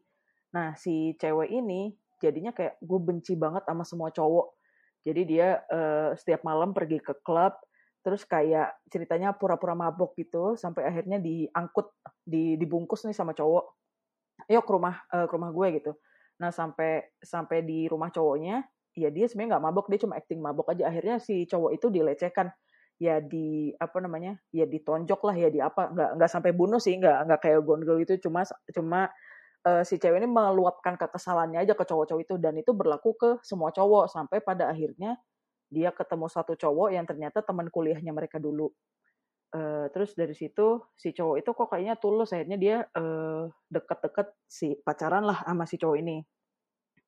Nah 0.55 0.75
si 0.79 1.17
cewek 1.19 1.51
ini 1.51 1.93
jadinya 2.23 2.53
kayak 2.55 2.81
gue 2.81 3.01
benci 3.03 3.35
banget 3.37 3.67
sama 3.67 3.85
semua 3.85 4.11
cowok. 4.15 4.57
Jadi 5.07 5.23
dia 5.27 5.63
eh, 5.71 6.11
setiap 6.19 6.43
malam 6.47 6.75
pergi 6.75 6.99
ke 7.03 7.15
klub, 7.23 7.55
terus 8.03 8.23
kayak 8.27 8.75
ceritanya 8.91 9.35
pura-pura 9.35 9.75
mabok 9.75 10.15
gitu, 10.19 10.55
sampai 10.59 10.87
akhirnya 10.87 11.19
diangkut, 11.23 11.91
di, 12.27 12.55
dibungkus 12.59 13.07
nih 13.07 13.15
sama 13.15 13.35
cowok. 13.35 13.86
Yuk 14.53 14.65
ke 14.69 14.73
rumah 14.73 14.95
eh, 15.11 15.27
ke 15.27 15.33
rumah 15.35 15.51
gue 15.51 15.67
gitu. 15.81 15.93
Nah 16.41 16.53
sampai 16.53 17.09
sampai 17.25 17.65
di 17.65 17.89
rumah 17.89 18.13
cowoknya, 18.13 18.63
ya 18.93 19.09
dia 19.09 19.27
sebenarnya 19.27 19.57
nggak 19.57 19.65
mabok, 19.65 19.87
dia 19.89 20.01
cuma 20.05 20.15
acting 20.21 20.41
mabok 20.45 20.73
aja. 20.77 20.89
Akhirnya 20.93 21.17
si 21.19 21.49
cowok 21.49 21.71
itu 21.77 21.87
dilecehkan, 21.89 22.53
ya 23.01 23.19
di 23.25 23.73
apa 23.81 23.99
namanya, 24.05 24.37
ya 24.53 24.69
ditonjok 24.69 25.21
lah, 25.27 25.37
ya 25.37 25.49
di 25.49 25.61
apa, 25.65 25.89
nggak 25.93 26.11
nggak 26.21 26.31
sampai 26.31 26.53
bunuh 26.53 26.79
sih, 26.81 26.97
nggak 27.01 27.17
nggak 27.29 27.41
kayak 27.41 27.61
Gone 27.65 27.85
Girl 27.85 28.01
itu, 28.05 28.21
cuma 28.21 28.45
cuma 28.73 29.09
eh, 29.67 29.83
si 29.89 29.97
cewek 29.99 30.21
ini 30.23 30.29
meluapkan 30.31 30.95
kekesalannya 31.01 31.65
aja 31.65 31.75
ke 31.75 31.85
cowok-cowok 31.89 32.23
itu 32.23 32.35
dan 32.39 32.55
itu 32.61 32.71
berlaku 32.77 33.17
ke 33.19 33.31
semua 33.43 33.73
cowok 33.75 34.13
sampai 34.13 34.39
pada 34.45 34.71
akhirnya 34.71 35.17
dia 35.73 35.91
ketemu 35.91 36.27
satu 36.31 36.55
cowok 36.55 36.95
yang 36.95 37.05
ternyata 37.09 37.43
teman 37.43 37.67
kuliahnya 37.73 38.13
mereka 38.15 38.39
dulu. 38.39 38.71
Eh, 39.57 39.87
terus 39.95 40.13
dari 40.13 40.37
situ 40.37 40.85
si 40.93 41.17
cowok 41.17 41.37
itu 41.41 41.51
kok 41.57 41.69
kayaknya 41.73 41.97
tulus 41.97 42.37
akhirnya 42.37 42.59
dia 42.61 42.77
eh, 42.93 43.49
deket-deket 43.73 44.29
si 44.45 44.77
pacaran 44.85 45.25
lah 45.25 45.41
sama 45.49 45.65
si 45.65 45.81
cowok 45.81 45.97
ini. 45.97 46.21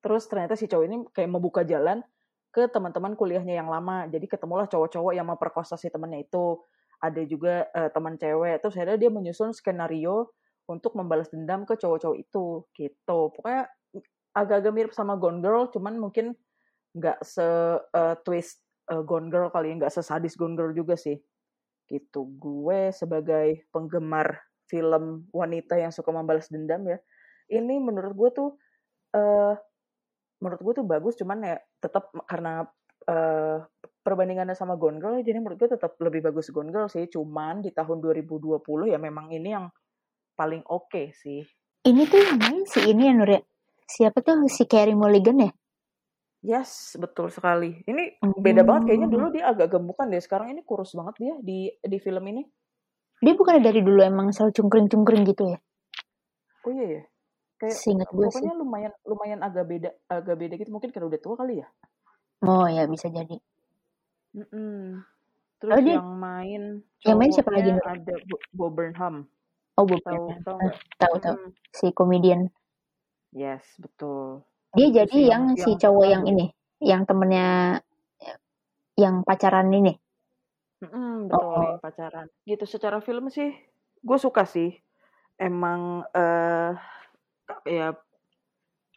Terus 0.00 0.24
ternyata 0.30 0.56
si 0.56 0.64
cowok 0.64 0.84
ini 0.88 0.96
kayak 1.12 1.28
membuka 1.28 1.60
jalan 1.68 2.00
ke 2.48 2.64
teman-teman 2.72 3.12
kuliahnya 3.20 3.60
yang 3.60 3.68
lama. 3.68 4.08
Jadi 4.08 4.24
ketemulah 4.24 4.64
cowok-cowok 4.64 5.12
yang 5.12 5.28
memperkosa 5.28 5.76
si 5.76 5.92
temannya 5.92 6.24
itu. 6.24 6.56
Ada 7.04 7.22
juga 7.28 7.68
eh, 7.68 7.90
teman 7.92 8.16
cewek. 8.16 8.64
Terus 8.64 8.74
akhirnya 8.80 8.96
dia 8.96 9.10
menyusun 9.12 9.52
skenario 9.52 10.32
untuk 10.70 10.96
membalas 10.96 11.28
dendam 11.28 11.68
ke 11.68 11.76
cowok-cowok 11.76 12.16
itu 12.16 12.64
gitu. 12.80 13.18
Pokoknya 13.36 13.68
agak-agak 14.32 14.72
mirip 14.72 14.92
sama 14.96 15.20
Gone 15.20 15.44
Girl, 15.44 15.68
cuman 15.68 16.00
mungkin 16.00 16.32
nggak 16.96 17.18
se 17.20 17.44
eh, 17.76 18.16
twist 18.24 18.64
eh, 18.88 19.02
Gone 19.04 19.28
Girl 19.28 19.52
kali 19.52 19.74
ya, 19.74 19.84
nggak 19.84 19.92
sesadis 19.92 20.32
Gone 20.38 20.56
Girl 20.56 20.72
juga 20.72 20.96
sih. 20.96 21.18
Gitu. 21.88 22.20
Gue 22.36 22.92
sebagai 22.92 23.64
penggemar 23.72 24.44
film 24.68 25.24
wanita 25.32 25.80
yang 25.80 25.88
suka 25.88 26.12
membalas 26.12 26.52
dendam 26.52 26.84
ya, 26.84 27.00
ini 27.48 27.80
menurut 27.80 28.12
gue 28.12 28.30
tuh 28.36 28.50
eh 29.16 29.56
menurut 30.38 30.60
gue 30.60 30.74
tuh 30.78 30.86
bagus, 30.86 31.16
cuman 31.16 31.40
ya 31.40 31.56
tetap 31.80 32.12
karena 32.28 32.68
eh 33.08 33.64
perbandingannya 34.04 34.52
sama 34.52 34.76
Gone 34.76 35.00
Girl, 35.00 35.20
jadi 35.24 35.40
menurut 35.40 35.56
gue 35.56 35.72
tetap 35.72 35.96
lebih 36.00 36.24
bagus 36.28 36.52
Gone 36.52 36.68
Girl 36.68 36.88
sih. 36.92 37.08
Cuman 37.08 37.64
di 37.64 37.72
tahun 37.72 38.00
2020 38.04 38.60
ya 38.92 39.00
memang 39.00 39.32
ini 39.32 39.48
yang 39.56 39.68
paling 40.36 40.64
oke 40.68 41.12
sih. 41.16 41.44
Ini 41.88 42.02
tuh 42.04 42.20
yang 42.20 42.36
main 42.36 42.62
si 42.68 42.80
ini 42.84 43.08
ya 43.08 43.12
Nur 43.16 43.30
ya? 43.32 43.40
Siapa 43.88 44.20
tuh 44.20 44.44
si 44.52 44.68
Carey 44.68 44.92
Mulligan 44.92 45.40
ya? 45.40 45.50
Yes, 46.38 46.94
betul 46.94 47.34
sekali. 47.34 47.82
Ini 47.82 48.22
beda 48.38 48.62
banget 48.62 48.82
kayaknya 48.86 49.08
Hmm. 49.10 49.16
dulu 49.18 49.26
dia 49.34 49.44
agak 49.50 49.74
gemukan 49.74 50.06
deh. 50.06 50.22
Sekarang 50.22 50.54
ini 50.54 50.62
kurus 50.62 50.94
banget 50.94 51.14
dia 51.18 51.34
di 51.42 51.58
di 51.74 51.98
film 51.98 52.22
ini. 52.30 52.46
Dia 53.18 53.34
bukan 53.34 53.58
dari 53.58 53.82
dulu 53.82 53.98
emang 53.98 54.30
selalu 54.30 54.54
cungkring-cungkring 54.54 55.26
gitu 55.26 55.50
ya? 55.50 55.58
Oh 56.62 56.70
iya 56.70 56.86
ya. 56.86 57.02
Kayak 57.58 57.74
Seingat 57.74 58.06
gue 58.14 58.22
sih. 58.22 58.38
pokoknya 58.38 58.54
lumayan 58.54 58.92
lumayan 59.02 59.40
agak 59.42 59.66
beda 59.66 59.90
agak 60.06 60.36
beda 60.38 60.54
gitu 60.54 60.70
mungkin 60.70 60.94
karena 60.94 61.10
udah 61.10 61.18
tua 61.18 61.34
kali 61.34 61.58
ya. 61.58 61.66
Oh 62.46 62.70
ya 62.70 62.86
bisa 62.86 63.10
jadi. 63.10 63.34
Mm-mm. 64.30 65.02
Terus 65.58 65.74
Oh, 65.74 65.82
dia- 65.82 65.98
yang 65.98 66.10
main 66.14 66.62
yang 67.02 67.18
main 67.18 67.34
siapa 67.34 67.50
lagi, 67.50 67.74
ada 67.74 68.14
Bo- 68.30 68.46
Bob 68.54 68.78
Burnham. 68.78 69.26
Oh 69.74 69.82
Bob 69.82 69.98
Tahu 70.06 70.14
Burnham. 70.22 70.42
tahu 70.46 70.58
Ah? 70.62 70.74
Tahu 71.02 71.14
tahu. 71.18 71.34
Mm-mm. 71.34 71.50
Si 71.74 71.86
komedian. 71.90 72.46
Yes, 73.34 73.66
betul. 73.82 74.46
Dia 74.76 74.88
Itu 74.92 74.96
jadi 75.00 75.18
yang, 75.32 75.44
yang 75.54 75.64
si 75.64 75.70
cowok 75.80 76.06
yang 76.08 76.24
ini, 76.28 76.46
yang 76.84 77.02
temennya 77.08 77.80
yang 78.98 79.22
pacaran 79.24 79.70
ini. 79.72 79.94
Mm-mm, 80.84 81.26
betul 81.30 81.42
Oh. 81.42 81.62
yang 81.74 81.82
pacaran. 81.82 82.26
Gitu 82.44 82.64
secara 82.68 82.98
film 83.00 83.30
sih 83.32 83.54
gue 84.02 84.18
suka 84.18 84.44
sih. 84.44 84.74
Emang 85.38 86.04
eh 86.12 86.74
ya 87.64 87.94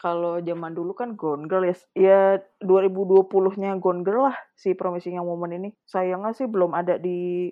kalau 0.02 0.42
zaman 0.42 0.74
dulu 0.74 0.98
kan 0.98 1.14
Gone 1.14 1.46
Girl 1.46 1.62
ya, 1.70 1.76
ya 1.94 2.22
2020-nya 2.66 3.78
Gone 3.78 4.02
Girl 4.02 4.34
lah 4.34 4.38
si 4.58 4.74
Promising 4.74 5.22
Young 5.22 5.30
Woman 5.30 5.62
ini. 5.62 5.70
Sayangnya 5.86 6.34
sih 6.34 6.50
belum 6.50 6.74
ada 6.74 6.98
di 6.98 7.50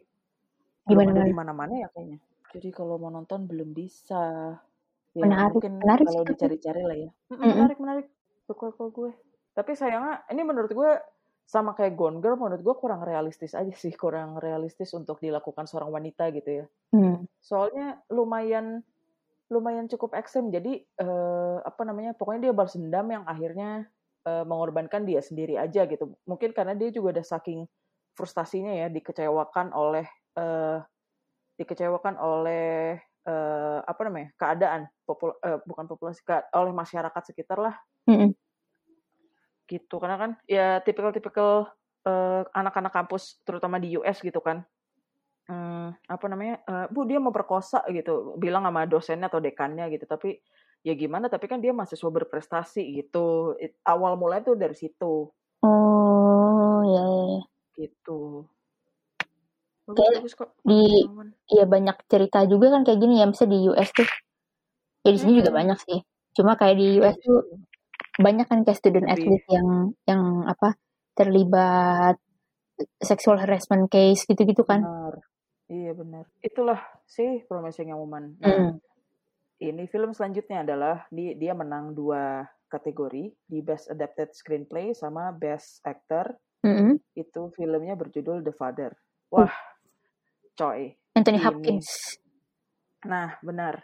mana-mana. 0.90 1.22
di 1.30 1.34
mana-mana 1.38 1.74
ya 1.78 1.88
kayaknya. 1.94 2.18
Jadi 2.50 2.70
kalau 2.74 2.98
mau 2.98 3.14
nonton 3.14 3.46
belum 3.46 3.78
bisa. 3.78 4.58
Ya 5.18 5.26
Menarik, 5.26 5.58
mungkin 5.58 5.74
menarik 5.82 6.06
kalau 6.06 6.24
dicari-cari 6.26 6.82
lah 6.86 6.98
ya. 6.98 7.10
Mm-mm, 7.10 7.42
Mm-mm. 7.42 7.56
Menarik, 7.58 7.78
menarik. 7.82 8.08
Suka 8.46 8.70
kok 8.70 8.90
gue. 8.94 9.12
Tapi 9.58 9.72
sayangnya 9.74 10.22
ini 10.30 10.42
menurut 10.46 10.70
gue 10.70 10.92
sama 11.50 11.74
kayak 11.74 11.98
Gone 11.98 12.22
Girl 12.22 12.38
menurut 12.38 12.62
gue 12.62 12.76
kurang 12.78 13.02
realistis 13.02 13.58
aja 13.58 13.74
sih. 13.74 13.90
Kurang 13.98 14.38
realistis 14.38 14.94
untuk 14.94 15.18
dilakukan 15.18 15.66
seorang 15.66 15.90
wanita 15.90 16.30
gitu 16.30 16.62
ya. 16.62 16.66
Hmm. 16.94 17.26
Soalnya 17.42 18.06
lumayan 18.14 18.86
lumayan 19.50 19.90
cukup 19.90 20.14
ekstrem. 20.14 20.54
Jadi 20.54 20.86
eh, 20.86 21.58
apa 21.66 21.82
namanya? 21.82 22.14
Pokoknya 22.14 22.50
dia 22.50 22.54
balas 22.54 22.78
dendam 22.78 23.10
yang 23.10 23.26
akhirnya 23.26 23.90
eh, 24.30 24.46
mengorbankan 24.46 25.10
dia 25.10 25.26
sendiri 25.26 25.58
aja 25.58 25.90
gitu. 25.90 26.14
Mungkin 26.30 26.54
karena 26.54 26.78
dia 26.78 26.94
juga 26.94 27.18
udah 27.18 27.26
saking 27.26 27.66
frustasinya 28.14 28.78
ya 28.78 28.94
dikecewakan 28.94 29.74
oleh 29.74 30.06
eh, 30.38 30.78
dikecewakan 31.58 32.16
oleh 32.22 33.02
eh, 33.28 33.80
apa 33.84 34.02
namanya? 34.08 34.30
keadaan 34.38 34.88
popul 35.04 35.36
eh, 35.42 35.60
bukan 35.66 35.86
populasi 35.90 36.22
ka- 36.24 36.48
oleh 36.56 36.72
masyarakat 36.72 37.24
sekitar 37.34 37.58
lah 37.60 37.76
Mm-mm. 38.08 38.32
gitu. 39.66 39.96
Karena 40.02 40.18
kan 40.18 40.32
ya 40.50 40.80
tipikal-tipikal 40.82 41.70
eh, 42.08 42.44
anak-anak 42.54 42.94
kampus 42.94 43.42
terutama 43.46 43.78
di 43.78 43.96
US 44.00 44.20
gitu 44.24 44.40
kan 44.40 44.64
hmm, 45.50 45.98
apa 46.06 46.26
namanya 46.30 46.62
eh, 46.64 46.86
bu 46.94 47.04
dia 47.10 47.18
memperkosa 47.18 47.84
gitu 47.90 48.38
bilang 48.38 48.64
sama 48.66 48.86
dosennya 48.86 49.28
atau 49.28 49.42
dekannya 49.42 49.90
gitu 49.94 50.06
tapi 50.06 50.40
ya 50.86 50.94
gimana 50.96 51.28
tapi 51.28 51.50
kan 51.52 51.60
dia 51.60 51.76
mahasiswa 51.76 52.08
berprestasi 52.08 53.04
gitu 53.04 53.58
It- 53.60 53.76
awal 53.84 54.16
mulai 54.16 54.40
tuh 54.46 54.56
dari 54.56 54.78
situ 54.78 55.28
Oh 55.60 56.80
ya, 56.88 57.04
ya, 57.04 57.24
ya. 57.36 57.42
gitu 57.76 58.48
bagus 59.90 59.98
Kayak 59.98 60.16
bagus 60.22 60.34
kok 60.38 60.50
di 60.62 60.82
ya 61.50 61.66
banyak 61.66 61.98
cerita 62.06 62.40
juga 62.46 62.66
kan 62.78 62.82
kayak 62.86 63.00
gini 63.02 63.16
ya, 63.20 63.26
misalnya 63.26 63.52
di 63.58 63.60
US 63.74 63.90
tuh. 63.92 64.10
Ya 65.02 65.10
di 65.16 65.20
sini 65.20 65.32
juga 65.42 65.50
Mm-mm. 65.50 65.60
banyak 65.66 65.80
sih. 65.90 66.00
Cuma 66.38 66.54
kayak 66.54 66.76
di 66.78 66.88
Iya 66.98 67.10
US 67.10 67.18
tuh 67.20 67.40
banyak 68.20 68.46
kan 68.52 68.60
kayak 68.68 68.78
student 68.78 69.08
lebih 69.08 69.16
athlete 69.16 69.48
yang 69.50 69.68
yang 70.04 70.24
apa 70.46 70.76
terlibat 71.16 72.16
sexual 73.04 73.40
harassment 73.40 73.92
case 73.92 74.24
gitu-gitu 74.28 74.64
kan. 74.64 74.84
Benar. 74.84 75.16
Iya 75.70 75.92
benar. 75.94 76.26
Itulah 76.42 76.80
sih 77.06 77.46
Promising 77.46 77.94
Young 77.94 78.02
Woman. 78.02 78.26
Nah, 78.42 78.50
Mm. 78.50 78.74
ini 79.62 79.84
film 79.92 80.16
selanjutnya 80.16 80.64
adalah 80.66 81.06
di, 81.14 81.36
dia 81.38 81.54
menang 81.54 81.94
dua 81.94 82.48
kategori 82.70 83.36
di 83.46 83.60
Best 83.62 83.90
Adapted 83.92 84.34
Screenplay 84.34 84.96
sama 84.98 85.30
Best 85.36 85.84
Actor. 85.86 86.38
Mm-mm. 86.66 87.00
Itu 87.16 87.52
filmnya 87.56 87.96
berjudul 87.96 88.44
The 88.44 88.54
Father. 88.56 88.92
Wah, 89.30 89.54
coy. 90.60 90.92
Anthony 91.16 91.40
Ini. 91.40 91.46
Hopkins. 91.48 92.20
Nah, 93.08 93.40
benar. 93.40 93.80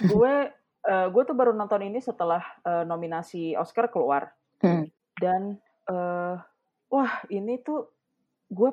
Gue 0.00 0.48
eh, 0.88 1.06
gue 1.12 1.22
tuh 1.28 1.36
baru 1.36 1.52
nonton 1.52 1.84
ini 1.84 2.00
setelah 2.00 2.40
eh, 2.64 2.84
nominasi 2.88 3.52
Oscar 3.60 3.92
keluar 3.92 4.32
Hmm. 4.62 4.86
dan 5.18 5.58
eh, 5.90 6.36
wah 6.86 7.12
ini 7.34 7.58
tuh 7.66 7.90
gue 8.46 8.70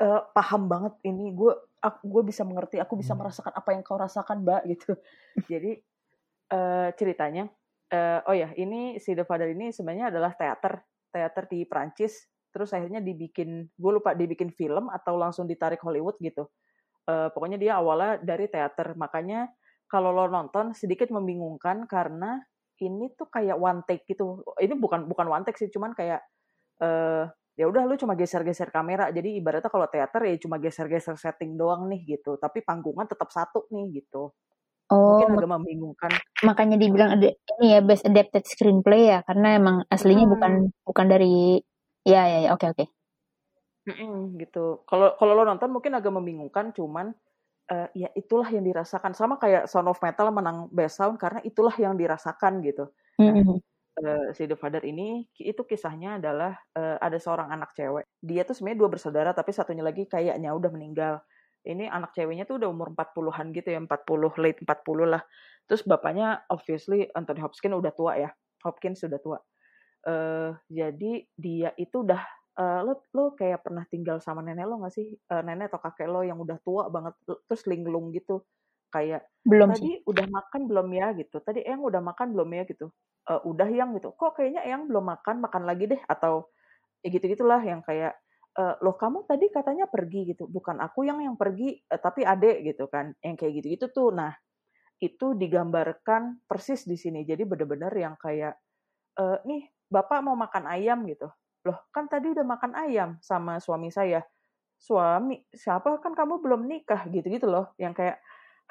eh, 0.00 0.22
paham 0.32 0.72
banget 0.72 0.96
ini 1.04 1.36
gue 1.36 1.52
gue 1.84 2.22
bisa 2.24 2.48
mengerti 2.48 2.80
aku 2.80 2.96
bisa 2.96 3.12
merasakan 3.12 3.52
apa 3.52 3.76
yang 3.76 3.84
kau 3.84 4.00
rasakan 4.00 4.40
mbak 4.40 4.64
gitu 4.72 4.96
jadi 5.52 5.76
eh, 6.48 6.88
ceritanya 6.96 7.52
eh, 7.92 8.24
oh 8.24 8.32
ya 8.32 8.56
ini 8.56 8.96
si 8.96 9.12
The 9.12 9.28
Father 9.28 9.52
ini 9.52 9.68
sebenarnya 9.68 10.08
adalah 10.08 10.32
teater 10.32 10.80
teater 11.12 11.44
di 11.44 11.68
Prancis 11.68 12.24
terus 12.52 12.70
akhirnya 12.76 13.00
dibikin 13.00 13.72
gue 13.72 13.92
lupa 13.92 14.12
dibikin 14.14 14.52
film 14.54 14.92
atau 14.92 15.16
langsung 15.16 15.48
ditarik 15.48 15.80
Hollywood 15.82 16.20
gitu. 16.20 16.46
Eh, 17.08 17.28
pokoknya 17.34 17.58
dia 17.58 17.72
awalnya 17.80 18.20
dari 18.22 18.46
teater. 18.46 18.94
Makanya 18.94 19.50
kalau 19.90 20.14
lo 20.14 20.30
nonton 20.30 20.72
sedikit 20.76 21.10
membingungkan 21.10 21.84
karena 21.90 22.38
ini 22.82 23.14
tuh 23.14 23.30
kayak 23.30 23.56
one 23.58 23.82
take 23.86 24.06
gitu. 24.06 24.42
Ini 24.58 24.74
bukan 24.78 25.06
bukan 25.06 25.26
one 25.30 25.44
take 25.46 25.58
sih 25.58 25.70
cuman 25.70 25.94
kayak 25.94 26.20
eh 26.82 27.24
ya 27.52 27.64
udah 27.68 27.84
lu 27.84 27.94
cuma 28.00 28.14
geser-geser 28.18 28.70
kamera. 28.72 29.10
Jadi 29.12 29.38
ibaratnya 29.38 29.70
kalau 29.70 29.86
teater 29.90 30.22
ya 30.24 30.34
cuma 30.40 30.56
geser-geser 30.62 31.14
setting 31.20 31.54
doang 31.58 31.86
nih 31.90 32.18
gitu. 32.18 32.38
Tapi 32.40 32.62
panggungan 32.64 33.06
tetap 33.10 33.28
satu 33.30 33.68
nih 33.70 34.02
gitu. 34.02 34.32
Oh, 34.92 35.16
mungkin 35.16 35.40
agak 35.40 35.50
membingungkan. 35.56 36.12
makanya 36.44 36.76
dibilang 36.76 37.16
ada 37.16 37.32
ini 37.32 37.66
ya 37.72 37.80
best 37.80 38.04
adapted 38.04 38.44
screenplay 38.44 39.08
ya. 39.14 39.24
Karena 39.24 39.56
emang 39.56 39.76
aslinya 39.88 40.26
Hmm. 40.28 40.32
bukan 40.36 40.52
bukan 40.84 41.06
dari 41.08 41.62
ya 42.04 42.22
ya 42.26 42.38
ya 42.44 42.50
oke 42.54 42.66
oke. 42.72 42.84
Mm-mm, 43.82 44.38
gitu 44.38 44.86
kalau 44.86 45.18
kalau 45.18 45.32
lo 45.34 45.42
nonton 45.42 45.66
mungkin 45.74 45.98
agak 45.98 46.14
membingungkan 46.14 46.70
cuman 46.70 47.10
eh, 47.66 47.88
ya 47.98 48.08
itulah 48.14 48.46
yang 48.46 48.62
dirasakan 48.62 49.10
sama 49.10 49.42
kayak 49.42 49.66
Sound 49.66 49.90
of 49.90 49.98
Metal 49.98 50.30
menang 50.30 50.70
Best 50.70 51.02
Sound 51.02 51.18
karena 51.18 51.42
itulah 51.42 51.74
yang 51.74 51.98
dirasakan 51.98 52.62
gitu 52.62 52.94
Mm-mm. 53.18 53.58
eh, 54.02 54.26
si 54.38 54.46
The 54.46 54.54
Father 54.54 54.82
ini 54.86 55.26
itu 55.38 55.62
kisahnya 55.66 56.22
adalah 56.22 56.54
eh, 56.78 56.96
ada 57.02 57.18
seorang 57.18 57.50
anak 57.52 57.74
cewek. 57.76 58.06
Dia 58.22 58.42
tuh 58.46 58.54
sebenarnya 58.56 58.78
dua 58.86 58.90
bersaudara 58.94 59.30
tapi 59.34 59.50
satunya 59.52 59.84
lagi 59.84 60.06
kayaknya 60.08 60.54
udah 60.54 60.70
meninggal. 60.72 61.14
Ini 61.62 61.86
anak 61.90 62.10
ceweknya 62.16 62.42
tuh 62.46 62.58
udah 62.58 62.68
umur 62.70 62.90
40-an 62.90 63.54
gitu 63.54 63.70
ya, 63.70 63.78
40 63.78 64.34
late 64.38 64.58
40 64.66 65.06
lah. 65.06 65.22
Terus 65.70 65.82
bapaknya 65.86 66.42
obviously 66.50 67.06
Anthony 67.14 67.38
Hopkins 67.42 67.74
udah 67.78 67.92
tua 67.94 68.12
ya. 68.18 68.30
Hopkins 68.66 69.02
sudah 69.02 69.18
tua. 69.22 69.38
Eh 70.02 70.50
jadi 70.66 71.12
dia 71.38 71.70
itu 71.78 72.02
udah 72.06 72.22
eh, 72.58 72.80
lo 72.86 73.06
lo 73.14 73.22
kayak 73.38 73.62
pernah 73.66 73.84
tinggal 73.86 74.18
sama 74.18 74.42
nenek 74.42 74.66
lo 74.66 74.82
gak 74.82 74.94
sih? 74.98 75.14
Eh, 75.14 75.42
nenek 75.46 75.70
atau 75.72 75.80
kakek 75.86 76.08
lo 76.10 76.20
yang 76.26 76.38
udah 76.42 76.58
tua 76.66 76.90
banget 76.90 77.14
terus 77.46 77.62
linglung 77.70 78.10
gitu. 78.16 78.42
Kayak 78.90 79.30
Belum 79.44 79.74
sih. 79.74 79.90
tadi 79.90 80.02
udah 80.06 80.26
makan 80.26 80.66
belum 80.70 80.88
ya? 80.94 81.06
gitu. 81.18 81.38
Tadi 81.42 81.62
Eyang 81.64 81.82
udah 81.86 82.02
makan 82.02 82.28
belum 82.34 82.50
ya? 82.58 82.62
gitu. 82.68 82.90
"Eh, 83.30 83.40
udah 83.46 83.68
yang 83.70 83.94
gitu. 83.98 84.10
Kok 84.18 84.38
kayaknya 84.42 84.62
Eyang 84.66 84.86
belum 84.90 85.04
makan? 85.06 85.36
Makan 85.44 85.62
lagi 85.68 85.86
deh. 85.90 86.00
Atau 86.10 86.50
ya 87.04 87.08
gitu 87.14 87.26
gitulah 87.32 87.60
yang 87.64 87.82
kayak 87.86 88.14
"Eh, 88.58 88.74
loh 88.84 88.96
kamu 88.98 89.24
tadi 89.30 89.48
katanya 89.54 89.86
pergi 89.90 90.34
gitu. 90.36 90.46
Bukan 90.50 90.78
aku 90.82 91.06
yang 91.08 91.20
yang 91.24 91.36
pergi 91.40 91.78
eh, 91.86 92.00
tapi 92.02 92.22
adek 92.26 92.56
gitu 92.74 92.86
kan. 92.92 93.14
Yang 93.24 93.36
kayak 93.46 93.52
gitu 93.62 93.68
gitu 93.78 93.86
tuh. 93.94 94.10
Nah 94.16 94.32
itu 95.02 95.34
digambarkan 95.38 96.44
persis 96.48 96.86
di 96.88 96.96
sini. 97.00 97.22
Jadi 97.28 97.42
bener-bener 97.48 97.92
yang 97.96 98.14
kayak 98.20 98.54
"Eh, 99.18 99.38
nih 99.48 99.62
bapak 99.92 100.24
mau 100.24 100.32
makan 100.32 100.64
ayam 100.72 101.04
gitu. 101.04 101.28
Loh 101.68 101.78
kan 101.92 102.08
tadi 102.08 102.32
udah 102.32 102.42
makan 102.42 102.72
ayam 102.74 103.20
sama 103.20 103.60
suami 103.60 103.92
saya. 103.92 104.24
Suami 104.80 105.44
siapa? 105.52 106.00
Kan 106.00 106.16
kamu 106.16 106.40
belum 106.40 106.64
nikah 106.66 107.06
gitu 107.12 107.28
gitu 107.28 107.46
loh. 107.46 107.70
Yang 107.76 108.00
kayak 108.00 108.16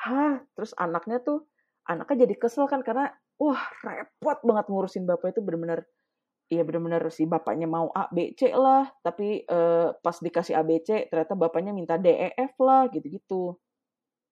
hah? 0.02 0.42
Terus 0.58 0.74
anaknya 0.76 1.22
tuh 1.22 1.46
anaknya 1.86 2.26
jadi 2.28 2.36
kesel 2.42 2.66
kan 2.66 2.82
karena 2.82 3.14
wah 3.38 3.62
repot 3.86 4.38
banget 4.42 4.66
ngurusin 4.70 5.06
bapak 5.06 5.38
itu 5.38 5.42
bener-bener. 5.46 5.86
Iya 6.52 6.68
bener-bener 6.68 7.08
si 7.16 7.24
bapaknya 7.24 7.64
mau 7.64 7.88
A, 7.96 8.12
B, 8.12 8.36
C 8.36 8.52
lah, 8.52 8.84
tapi 9.00 9.48
eh, 9.48 9.88
pas 10.04 10.18
dikasih 10.20 10.60
A, 10.60 10.68
B, 10.68 10.84
C 10.84 11.08
ternyata 11.08 11.32
bapaknya 11.32 11.72
minta 11.72 11.96
D, 11.96 12.12
E, 12.12 12.36
F 12.36 12.60
lah 12.60 12.92
gitu-gitu. 12.92 13.56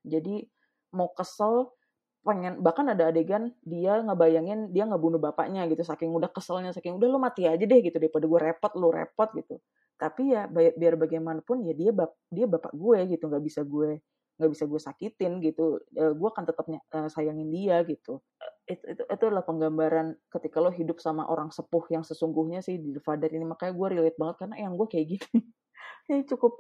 Jadi 0.04 0.44
mau 0.92 1.08
kesel, 1.16 1.72
pengen 2.20 2.60
bahkan 2.60 2.84
ada 2.92 3.10
adegan 3.10 3.56
dia 3.64 4.04
ngebayangin 4.04 4.76
dia 4.76 4.84
ngebunuh 4.84 5.18
bapaknya 5.18 5.64
gitu 5.72 5.82
saking 5.82 6.12
udah 6.12 6.28
keselnya 6.30 6.76
saking 6.76 7.00
udah 7.00 7.08
lu 7.08 7.18
mati 7.18 7.48
aja 7.48 7.64
deh 7.64 7.80
gitu 7.80 7.96
daripada 7.96 8.28
gue 8.28 8.40
repot 8.40 8.72
lu 8.76 8.92
repot 8.92 9.30
gitu. 9.34 9.58
Tapi 9.96 10.36
ya 10.36 10.48
bi- 10.48 10.76
biar 10.76 10.96
bagaimanapun 10.96 11.64
ya 11.64 11.74
dia 11.76 11.92
bap 11.96 12.12
dia 12.28 12.46
bapak 12.46 12.72
gue 12.76 13.16
gitu 13.16 13.24
nggak 13.28 13.44
bisa 13.44 13.64
gue 13.64 14.04
nggak 14.40 14.52
bisa 14.52 14.64
gue 14.68 14.80
sakitin 14.80 15.32
gitu. 15.44 15.80
Eh, 15.96 16.12
gue 16.16 16.28
akan 16.32 16.44
tetap 16.48 16.64
ny- 16.68 16.80
eh, 16.80 17.08
sayangin 17.12 17.50
dia 17.52 17.84
gitu. 17.84 18.24
Eh, 18.40 18.76
itu, 18.76 18.84
itu 18.96 19.04
itu 19.04 19.24
adalah 19.28 19.44
penggambaran 19.44 20.16
ketika 20.32 20.64
lo 20.64 20.72
hidup 20.72 21.00
sama 21.04 21.28
orang 21.28 21.52
sepuh 21.52 21.84
yang 21.92 22.04
sesungguhnya 22.04 22.60
sih 22.60 22.80
di 22.80 22.96
The 22.96 23.04
Father 23.04 23.28
ini. 23.32 23.44
Makanya 23.44 23.76
gue 23.76 23.88
relate 24.00 24.16
banget 24.20 24.36
karena 24.44 24.56
yang 24.60 24.76
gue 24.80 24.88
kayak 24.88 25.08
gini 25.12 25.40
ini 26.12 26.24
cukup 26.24 26.56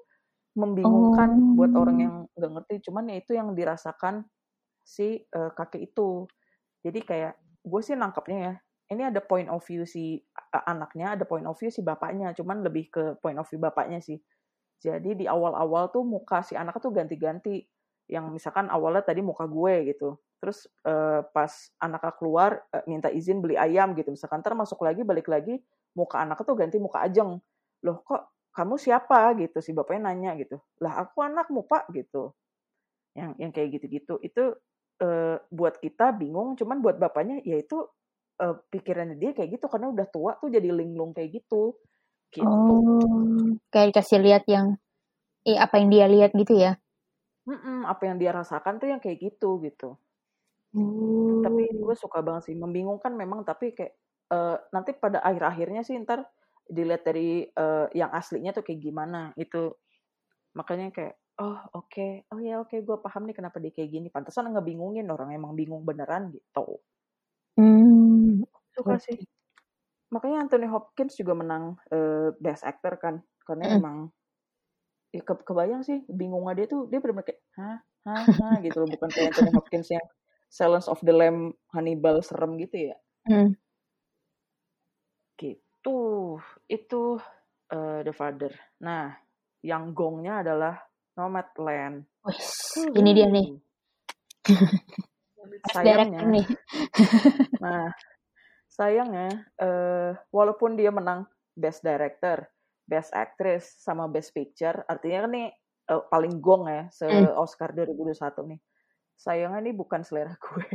membingungkan 0.56 1.56
buat 1.56 1.72
orang 1.76 1.96
Oh. 1.96 2.04
yang 2.04 2.16
nggak 2.36 2.52
ngerti. 2.60 2.76
Cuman 2.92 3.04
ya 3.12 3.16
itu 3.20 3.32
yang 3.32 3.56
dirasakan 3.56 4.28
si 4.90 5.22
eh, 5.22 5.52
kakek 5.58 5.82
itu. 5.94 6.26
Jadi 6.86 7.00
kayak 7.04 7.34
gue 7.64 7.82
sih 7.84 7.96
nangkepnya 7.98 8.38
ya 8.40 8.54
ini 8.90 9.04
ada 9.06 9.22
point 9.22 9.50
of 9.54 9.62
view 9.68 9.86
si 9.86 10.18
a- 10.56 10.66
anaknya 10.74 11.14
ada 11.20 11.26
point 11.28 11.46
of 11.46 11.54
view 11.60 11.70
si 11.70 11.86
bapaknya 11.86 12.34
cuman 12.34 12.66
lebih 12.66 12.90
ke 12.90 13.04
point 13.22 13.38
of 13.38 13.46
view 13.52 13.62
bapaknya 13.62 14.00
sih. 14.02 14.18
Jadi 14.80 15.12
di 15.20 15.26
awal-awal 15.28 15.92
tuh 15.92 16.04
muka 16.08 16.40
si 16.46 16.56
anak 16.56 16.80
tuh 16.80 16.92
ganti-ganti. 16.96 17.64
Yang 18.10 18.26
misalkan 18.42 18.68
awalnya 18.72 19.04
tadi 19.06 19.20
muka 19.22 19.46
gue 19.46 19.92
gitu. 19.94 20.18
Terus 20.40 20.66
eh, 20.88 21.22
pas 21.36 21.52
anaknya 21.84 22.14
keluar 22.16 22.52
eh, 22.74 22.84
minta 22.88 23.12
izin 23.12 23.44
beli 23.44 23.60
ayam 23.60 23.92
gitu. 24.00 24.10
Misalkan 24.16 24.40
ntar 24.42 24.56
masuk 24.56 24.80
lagi 24.82 25.04
balik 25.04 25.28
lagi 25.28 25.60
muka 25.98 26.24
anaknya 26.24 26.46
tuh 26.48 26.58
ganti 26.58 26.78
muka 26.80 27.04
ajeng. 27.06 27.38
Loh 27.86 27.98
kok 28.08 28.32
kamu 28.56 28.76
siapa 28.80 29.36
gitu? 29.38 29.60
Si 29.62 29.72
bapaknya 29.76 30.12
nanya 30.16 30.32
gitu. 30.40 30.58
Lah 30.82 31.04
aku 31.06 31.22
anakmu 31.28 31.68
pak 31.68 31.92
gitu. 31.94 32.34
Yang 33.18 33.32
yang 33.42 33.52
kayak 33.56 33.70
gitu-gitu. 33.80 34.16
Itu 34.24 34.56
eh, 35.02 35.38
buat 35.52 35.76
kita 35.84 36.16
bingung 36.20 36.56
cuman 36.60 36.78
buat 36.84 36.98
bapaknya 37.02 37.42
ya 37.48 37.58
itu 37.60 37.78
eh, 38.44 38.56
pikirannya 38.72 39.18
dia 39.22 39.32
kayak 39.38 39.50
gitu 39.60 39.66
karena 39.72 39.88
udah 39.94 40.08
tua 40.12 40.32
tuh 40.42 40.50
jadi 40.52 40.70
linglung 40.72 41.12
kayak 41.16 41.32
gitu 41.44 41.76
gitu 42.34 42.50
Oh, 42.52 43.56
kayak 43.72 43.88
dikasih 43.92 44.20
lihat 44.26 44.44
yang 44.54 44.68
eh 45.50 45.58
apa 45.66 45.76
yang 45.82 45.90
dia 45.94 46.06
lihat 46.14 46.32
gitu 46.42 46.54
ya. 46.66 46.72
Mm-mm, 47.50 47.80
apa 47.94 48.04
yang 48.08 48.18
dia 48.22 48.32
rasakan 48.40 48.76
tuh 48.80 48.88
yang 48.92 49.02
kayak 49.04 49.20
gitu 49.26 49.50
gitu 49.68 49.90
Oh. 50.78 51.42
tapi 51.42 51.66
gue 51.74 51.96
suka 51.98 52.22
banget 52.22 52.54
sih 52.54 52.56
membingungkan 52.58 53.14
memang 53.18 53.42
tapi 53.42 53.74
kayak 53.74 53.94
eh, 54.30 54.58
nanti 54.70 54.94
pada 54.94 55.18
akhir-akhirnya 55.26 55.82
sih 55.82 55.98
ntar 56.06 56.30
dilihat 56.70 57.02
dari 57.02 57.50
eh, 57.50 57.88
yang 57.98 58.14
aslinya 58.14 58.54
tuh 58.54 58.62
kayak 58.62 58.78
gimana 58.86 59.34
itu 59.34 59.74
makanya 60.58 60.94
kayak 60.94 61.16
oh 61.40 61.60
oke. 61.76 62.28
Oh 62.32 62.40
ya 62.40 62.60
oke 62.60 62.76
gue 62.84 62.98
paham 63.00 63.24
nih 63.28 63.36
kenapa 63.36 63.58
dia 63.64 63.72
kayak 63.72 63.90
gini. 63.90 64.08
Pantesan 64.12 64.52
ngebingungin 64.52 65.08
orang 65.08 65.32
emang 65.34 65.56
bingung 65.56 65.88
beneran 65.88 66.30
gitu. 66.36 66.80
Hmm, 67.60 68.44
suka 68.76 68.96
sih. 69.00 69.20
Makanya 70.10 70.48
Anthony 70.48 70.68
Hopkins 70.68 71.16
juga 71.16 71.34
menang 71.38 71.80
eh, 71.92 72.32
Best 72.40 72.64
Actor 72.64 73.00
kan. 73.00 73.16
Karena 73.44 73.66
Mm. 73.72 73.78
emang 73.82 73.98
ya 75.10 75.26
ke- 75.26 75.42
kebayang 75.42 75.82
sih 75.82 76.06
bingungnya 76.06 76.54
dia 76.54 76.68
tuh 76.70 76.86
dia 76.86 77.02
bener-bener 77.02 77.34
kayak 77.34 77.42
hah? 77.58 77.78
Hah? 78.06 78.24
Hah? 78.46 78.56
gitu 78.62 78.78
loh. 78.84 78.90
Bukan 78.94 79.10
kayak 79.12 79.34
Anthony 79.34 79.52
Hopkins 79.56 79.90
yang 79.90 80.06
Silence 80.50 80.90
of 80.90 81.02
the 81.06 81.14
Lamb 81.14 81.54
Hannibal 81.74 82.22
serem 82.26 82.58
gitu 82.58 82.94
ya. 82.94 82.98
Hmm. 83.30 83.54
gitu. 85.40 86.36
Itu 86.68 87.04
eh, 87.72 88.00
The 88.04 88.14
Father. 88.14 88.52
Nah 88.84 89.16
yang 89.64 89.92
gongnya 89.96 90.44
adalah 90.44 90.89
Nomadland 91.20 92.08
Wes, 92.24 92.80
ini 92.96 93.12
dia 93.12 93.28
nih. 93.28 93.48
Best 95.60 95.76
sayangnya 95.76 96.24
director 96.24 96.28
nih. 96.32 96.48
Nah, 97.64 97.92
sayangnya 98.72 99.44
eh, 99.60 100.12
walaupun 100.32 100.80
dia 100.80 100.96
menang 100.96 101.28
Best 101.52 101.84
Director, 101.84 102.48
Best 102.88 103.12
Actress, 103.12 103.68
sama 103.84 104.08
Best 104.08 104.32
Picture, 104.32 104.88
artinya 104.88 105.28
kan 105.28 105.32
nih 105.36 105.48
eh, 105.92 106.04
paling 106.08 106.40
gong 106.40 106.72
ya 106.72 106.88
se 106.88 107.04
Hmm. 107.04 107.36
Oscar 107.36 107.76
2021 107.76 108.56
nih. 108.56 108.60
Sayangnya 109.20 109.60
ini 109.60 109.72
bukan 109.76 110.08
selera 110.08 110.32
gue. 110.48 110.68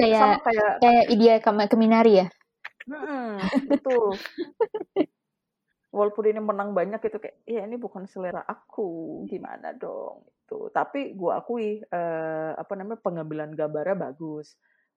Kayak 0.00 0.40
kayak 0.40 0.72
kayak 0.80 1.04
Idea 1.12 1.34
Keminari 1.68 2.24
ya. 2.24 2.26
Mm-mm, 2.88 3.38
betul. 3.68 4.16
Walaupun 5.92 6.24
ini 6.32 6.40
menang 6.40 6.72
banyak 6.72 6.98
itu 7.04 7.20
kayak 7.20 7.36
ya 7.44 7.68
ini 7.68 7.76
bukan 7.76 8.08
selera 8.08 8.40
aku 8.48 9.22
gimana 9.28 9.76
dong? 9.76 10.24
Itu 10.48 10.72
tapi 10.72 11.12
gue 11.12 11.30
akui 11.30 11.84
uh, 11.84 12.56
apa 12.56 12.72
namanya 12.74 12.98
pengambilan 13.04 13.52
gambarnya 13.52 14.10
bagus. 14.10 14.56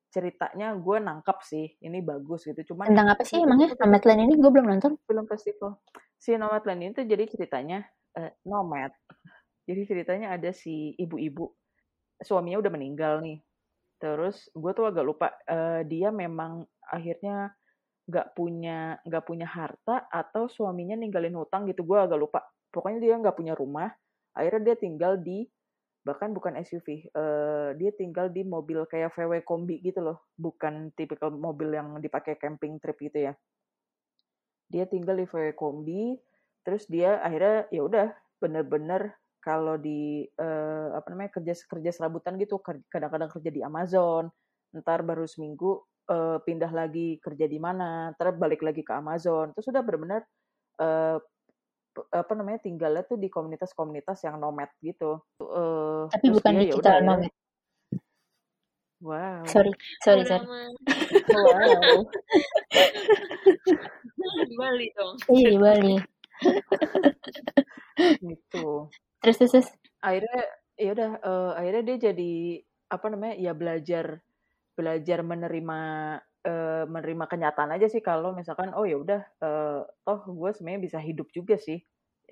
Ceritanya 0.10 0.72
gue 0.80 0.98
nangkap 1.04 1.44
sih 1.44 1.76
ini 1.84 2.00
bagus 2.00 2.48
gitu. 2.48 2.74
Cuman 2.74 2.88
tentang 2.88 3.12
apa 3.12 3.24
sih 3.28 3.44
emangnya? 3.44 3.76
Nomadland 3.76 4.20
ini? 4.24 4.34
Gue 4.40 4.52
belum 4.56 4.68
nonton. 4.72 4.96
Film 5.04 5.28
festival. 5.28 5.84
Si 6.16 6.32
Nomadland 6.40 6.80
ini 6.80 6.92
tuh 6.96 7.04
jadi 7.04 7.28
ceritanya 7.28 7.84
uh, 8.16 8.32
nomad. 8.48 8.96
Jadi 9.68 9.82
ceritanya 9.84 10.32
ada 10.32 10.56
si 10.56 10.96
ibu-ibu. 10.96 11.52
Suaminya 12.24 12.64
udah 12.64 12.72
meninggal 12.72 13.20
nih. 13.20 13.44
Terus 14.00 14.48
gue 14.56 14.72
tuh 14.72 14.88
agak 14.88 15.04
lupa 15.04 15.28
uh, 15.52 15.84
dia 15.84 16.16
memang 16.16 16.64
akhirnya 16.88 17.52
nggak 18.06 18.38
punya 18.38 19.02
nggak 19.02 19.24
punya 19.26 19.48
harta 19.50 20.06
atau 20.14 20.46
suaminya 20.46 20.94
ninggalin 20.94 21.34
hutang 21.34 21.66
gitu 21.70 21.82
gue 21.84 21.98
agak 21.98 22.20
lupa. 22.20 22.42
Pokoknya 22.70 23.00
dia 23.02 23.16
nggak 23.18 23.36
punya 23.38 23.54
rumah 23.58 23.90
akhirnya 24.36 24.74
dia 24.74 24.76
tinggal 24.76 25.16
di 25.16 25.48
bahkan 26.06 26.36
bukan 26.36 26.54
SUV 26.62 26.86
uh, 26.86 26.94
eh, 27.18 27.70
dia 27.82 27.90
tinggal 27.98 28.30
di 28.30 28.46
mobil 28.46 28.86
kayak 28.86 29.16
VW 29.16 29.42
kombi 29.42 29.82
gitu 29.82 30.06
loh. 30.06 30.30
Bukan 30.38 30.94
tipikal 30.94 31.34
mobil 31.34 31.74
yang 31.74 31.98
dipakai 31.98 32.38
camping 32.38 32.78
trip 32.78 33.00
gitu 33.02 33.32
ya. 33.32 33.34
Dia 34.70 34.86
tinggal 34.86 35.18
di 35.18 35.26
VW 35.26 35.58
kombi 35.58 36.14
terus 36.66 36.90
dia 36.90 37.22
akhirnya 37.22 37.70
ya 37.70 37.82
udah 37.86 38.08
bener-bener 38.42 39.14
kalau 39.38 39.78
di 39.78 40.26
uh, 40.42 40.98
apa 40.98 41.08
namanya 41.14 41.38
kerja 41.38 41.54
kerja 41.70 41.92
serabutan 41.94 42.42
gitu 42.42 42.58
kadang-kadang 42.90 43.30
kerja 43.30 43.54
di 43.54 43.62
Amazon 43.62 44.34
ntar 44.74 45.06
baru 45.06 45.30
seminggu 45.30 45.86
uh, 46.10 46.38
pindah 46.42 46.72
lagi 46.72 47.18
kerja 47.22 47.46
di 47.46 47.58
mana, 47.58 48.14
terus 48.18 48.36
balik 48.38 48.62
lagi 48.62 48.82
ke 48.82 48.94
Amazon. 48.94 49.52
Terus 49.54 49.66
sudah 49.70 49.82
benar-benar 49.82 50.22
uh, 50.82 51.18
apa 52.12 52.34
namanya 52.36 52.60
tinggalnya 52.60 53.08
tuh 53.08 53.16
di 53.16 53.32
komunitas-komunitas 53.32 54.20
yang 54.28 54.36
nomad 54.40 54.68
gitu. 54.84 55.24
Uh, 55.40 56.12
Tapi 56.12 56.28
bukan 56.34 56.54
di 56.60 56.68
kita 56.74 57.00
ya, 57.00 57.04
nomad. 57.04 57.32
Wow. 59.06 59.46
Sorry, 59.46 59.70
sorry, 60.02 60.26
sorry. 60.26 60.48
wow. 61.30 62.02
di 64.50 64.56
Bali 64.58 64.88
dong. 64.98 65.14
Iya 65.30 65.48
di 65.54 65.60
Bali. 65.62 65.96
gitu. 68.34 68.90
Terus 69.22 69.38
terus. 69.38 69.68
Akhirnya 70.02 70.42
ya 70.76 70.90
udah 70.92 71.12
uh, 71.22 71.52
akhirnya 71.54 71.84
dia 71.86 71.98
jadi 72.12 72.34
apa 72.90 73.06
namanya 73.14 73.36
ya 73.38 73.54
belajar 73.54 74.25
belajar 74.76 75.24
menerima 75.24 75.80
uh, 76.46 76.84
menerima 76.86 77.26
kenyataan 77.26 77.74
aja 77.74 77.88
sih 77.88 78.04
kalau 78.04 78.36
misalkan 78.36 78.76
oh 78.76 78.84
ya 78.84 79.00
udah 79.00 79.22
uh, 79.42 79.82
toh 80.04 80.22
gue 80.28 80.50
sebenarnya 80.52 80.82
bisa 80.84 81.00
hidup 81.00 81.32
juga 81.32 81.56
sih 81.56 81.80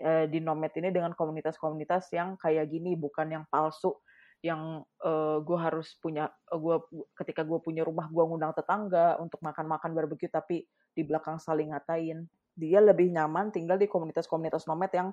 uh, 0.03 0.27
di 0.27 0.43
nomad 0.43 0.75
ini 0.75 0.91
dengan 0.91 1.15
komunitas-komunitas 1.17 2.11
yang 2.13 2.35
kayak 2.37 2.69
gini 2.69 2.93
bukan 2.99 3.31
yang 3.31 3.43
palsu 3.49 3.95
yang 4.43 4.83
uh, 5.07 5.39
gue 5.39 5.55
harus 5.55 5.95
punya 6.03 6.27
uh, 6.51 6.59
gue 6.59 6.75
ketika 7.15 7.47
gue 7.47 7.63
punya 7.63 7.87
rumah 7.87 8.11
gue 8.11 8.23
ngundang 8.27 8.51
tetangga 8.51 9.15
untuk 9.23 9.39
makan-makan 9.39 9.95
barbeque 9.95 10.27
tapi 10.27 10.67
di 10.93 11.01
belakang 11.01 11.39
saling 11.39 11.71
ngatain. 11.71 12.27
Dia 12.53 12.83
lebih 12.83 13.09
nyaman 13.09 13.49
tinggal 13.49 13.79
di 13.79 13.87
komunitas-komunitas 13.89 14.67
nomad 14.69 14.91
yang 14.93 15.09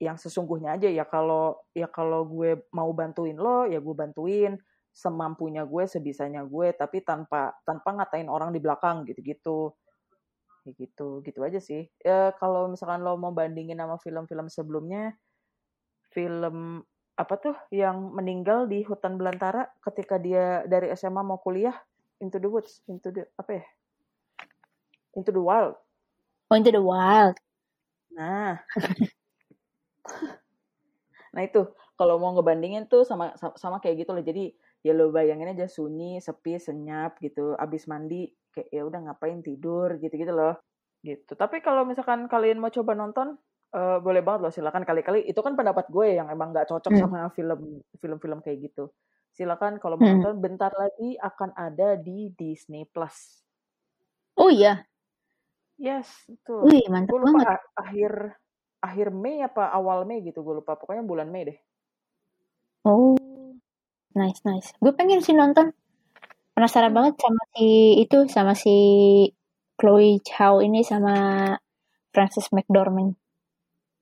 yang 0.00 0.16
sesungguhnya 0.16 0.80
aja. 0.80 0.88
Ya 0.88 1.04
kalau 1.04 1.60
ya 1.76 1.86
kalau 1.92 2.24
gue 2.24 2.64
mau 2.72 2.88
bantuin 2.96 3.36
lo 3.36 3.68
ya 3.68 3.78
gue 3.78 3.94
bantuin 3.94 4.56
semampunya 4.94 5.66
gue 5.66 5.90
sebisanya 5.90 6.46
gue 6.46 6.70
tapi 6.70 7.02
tanpa 7.02 7.58
tanpa 7.66 7.98
ngatain 7.98 8.30
orang 8.30 8.54
di 8.54 8.62
belakang 8.62 9.02
gitu-gitu. 9.10 9.74
Ya 10.64 10.72
gitu 10.78 11.20
gitu 11.26 11.40
aja 11.42 11.58
sih. 11.58 11.90
Ya 12.00 12.32
kalau 12.38 12.70
misalkan 12.70 13.02
lo 13.02 13.18
mau 13.18 13.34
bandingin 13.34 13.76
sama 13.82 13.98
film-film 14.00 14.46
sebelumnya 14.48 15.12
film 16.14 16.86
apa 17.14 17.34
tuh 17.38 17.54
yang 17.74 18.14
meninggal 18.14 18.70
di 18.70 18.86
hutan 18.86 19.18
belantara 19.18 19.66
ketika 19.82 20.16
dia 20.16 20.62
dari 20.70 20.94
SMA 20.94 21.20
mau 21.26 21.42
kuliah? 21.42 21.74
Into 22.22 22.38
the 22.38 22.46
Woods 22.48 22.80
Into 22.86 23.10
the 23.10 23.26
apa 23.34 23.60
ya? 23.60 23.64
Into 25.18 25.34
the 25.34 25.42
Wild. 25.42 25.74
Oh 26.48 26.56
Into 26.56 26.70
the 26.70 26.80
Wild. 26.80 27.36
Nah. 28.14 28.62
Nah 31.34 31.42
itu. 31.42 31.66
Kalau 31.98 32.18
mau 32.18 32.30
ngebandingin 32.34 32.86
tuh 32.86 33.02
sama 33.02 33.34
sama 33.58 33.82
kayak 33.82 34.06
gitu 34.06 34.14
loh. 34.14 34.22
Jadi 34.22 34.54
ya 34.84 34.92
lo 34.92 35.08
bayangin 35.08 35.56
aja 35.56 35.64
sunyi 35.64 36.20
sepi 36.20 36.60
senyap 36.60 37.16
gitu. 37.24 37.56
Abis 37.56 37.88
mandi 37.88 38.28
kayak 38.52 38.68
ya 38.68 38.82
udah 38.84 39.00
ngapain 39.10 39.40
tidur? 39.40 39.96
gitu 39.96 40.12
gitu 40.12 40.30
loh. 40.36 40.60
Gitu. 41.00 41.32
Tapi 41.32 41.64
kalau 41.64 41.88
misalkan 41.88 42.28
kalian 42.28 42.60
mau 42.60 42.68
coba 42.68 42.92
nonton 42.92 43.40
uh, 43.72 43.98
boleh 44.04 44.20
banget 44.20 44.40
loh 44.44 44.52
silakan 44.52 44.84
kali-kali. 44.84 45.24
Itu 45.24 45.40
kan 45.40 45.56
pendapat 45.56 45.88
gue 45.88 46.20
yang 46.20 46.28
emang 46.28 46.52
nggak 46.52 46.68
cocok 46.68 46.92
hmm. 46.92 47.00
sama 47.00 47.32
film 47.32 47.80
film-film 47.96 48.38
kayak 48.44 48.70
gitu. 48.70 48.92
Silakan 49.32 49.80
kalau 49.80 49.96
mau 49.96 50.04
hmm. 50.04 50.20
nonton 50.20 50.36
bentar 50.44 50.70
lagi 50.76 51.16
akan 51.16 51.56
ada 51.56 51.96
di 51.96 52.28
Disney 52.36 52.84
Plus. 52.84 53.40
Oh 54.36 54.52
iya? 54.52 54.84
Yes 55.74 56.06
itu 56.30 56.54
Wih, 56.62 56.86
mantap 56.86 57.18
gue 57.18 57.18
lupa 57.18 57.34
banget. 57.42 57.60
akhir 57.74 58.12
akhir 58.78 59.08
Mei 59.10 59.42
apa 59.42 59.74
awal 59.74 60.06
Mei 60.06 60.20
gitu 60.22 60.44
gue 60.44 60.60
lupa. 60.60 60.76
Pokoknya 60.76 61.02
bulan 61.02 61.32
Mei 61.32 61.48
deh. 61.48 61.58
Oh 62.84 63.23
Nice, 64.14 64.40
nice. 64.46 64.70
Gue 64.78 64.94
pengen 64.94 65.18
sih 65.20 65.34
nonton. 65.34 65.74
Penasaran 66.54 66.94
banget 66.94 67.18
sama 67.18 67.42
si 67.50 67.98
itu, 67.98 68.18
sama 68.30 68.52
si 68.54 68.74
Chloe 69.74 70.22
Chow 70.22 70.62
ini 70.62 70.86
sama 70.86 71.14
Francis 72.14 72.46
McDormand. 72.54 73.18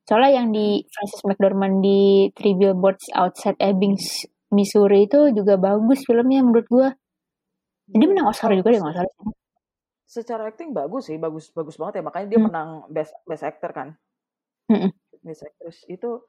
Soalnya 0.04 0.44
yang 0.44 0.52
di 0.52 0.84
Francis 0.92 1.24
McDormand 1.24 1.80
di 1.80 2.28
Three 2.36 2.52
Billboards 2.52 3.08
Outside 3.16 3.56
Ebbing, 3.56 3.96
Missouri 4.52 5.08
itu 5.08 5.32
juga 5.32 5.56
bagus 5.56 6.04
filmnya 6.04 6.44
menurut 6.44 6.68
gue. 6.68 6.88
Jadi 7.88 8.04
menang 8.04 8.28
Oscar 8.28 8.52
juga 8.52 8.68
deh 8.68 8.80
nggak 8.84 8.96
salah. 9.00 9.14
Secara 10.04 10.52
acting 10.52 10.76
bagus 10.76 11.08
sih, 11.08 11.16
bagus 11.16 11.48
bagus 11.56 11.80
banget 11.80 12.00
ya. 12.00 12.02
Makanya 12.04 12.26
dia 12.28 12.38
hmm. 12.38 12.46
menang 12.52 12.70
best 12.92 13.16
best 13.24 13.44
actor 13.48 13.70
kan. 13.72 13.88
Hmm. 14.68 14.92
Best 15.24 15.48
actress 15.48 15.88
itu 15.88 16.20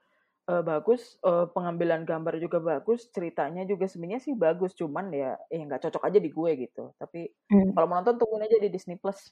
uh, 0.50 0.64
bagus, 0.64 1.16
uh, 1.24 1.48
pengambilan 1.52 2.04
gambar 2.04 2.40
juga 2.40 2.60
bagus, 2.60 3.08
ceritanya 3.12 3.64
juga 3.64 3.88
sebenarnya 3.88 4.22
sih 4.24 4.34
bagus, 4.36 4.76
cuman 4.76 5.12
ya 5.14 5.40
ya 5.48 5.64
nggak 5.64 5.88
cocok 5.88 6.04
aja 6.08 6.20
di 6.20 6.30
gue 6.32 6.52
gitu. 6.68 6.92
Tapi 7.00 7.32
hmm. 7.52 7.72
kalau 7.76 7.88
mau 7.88 8.00
nonton 8.02 8.20
tungguin 8.20 8.48
aja 8.48 8.58
di 8.60 8.70
Disney 8.72 9.00
Plus. 9.00 9.32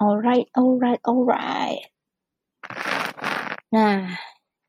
Alright, 0.00 0.48
alright, 0.56 1.00
alright. 1.04 1.84
Nah, 3.70 4.16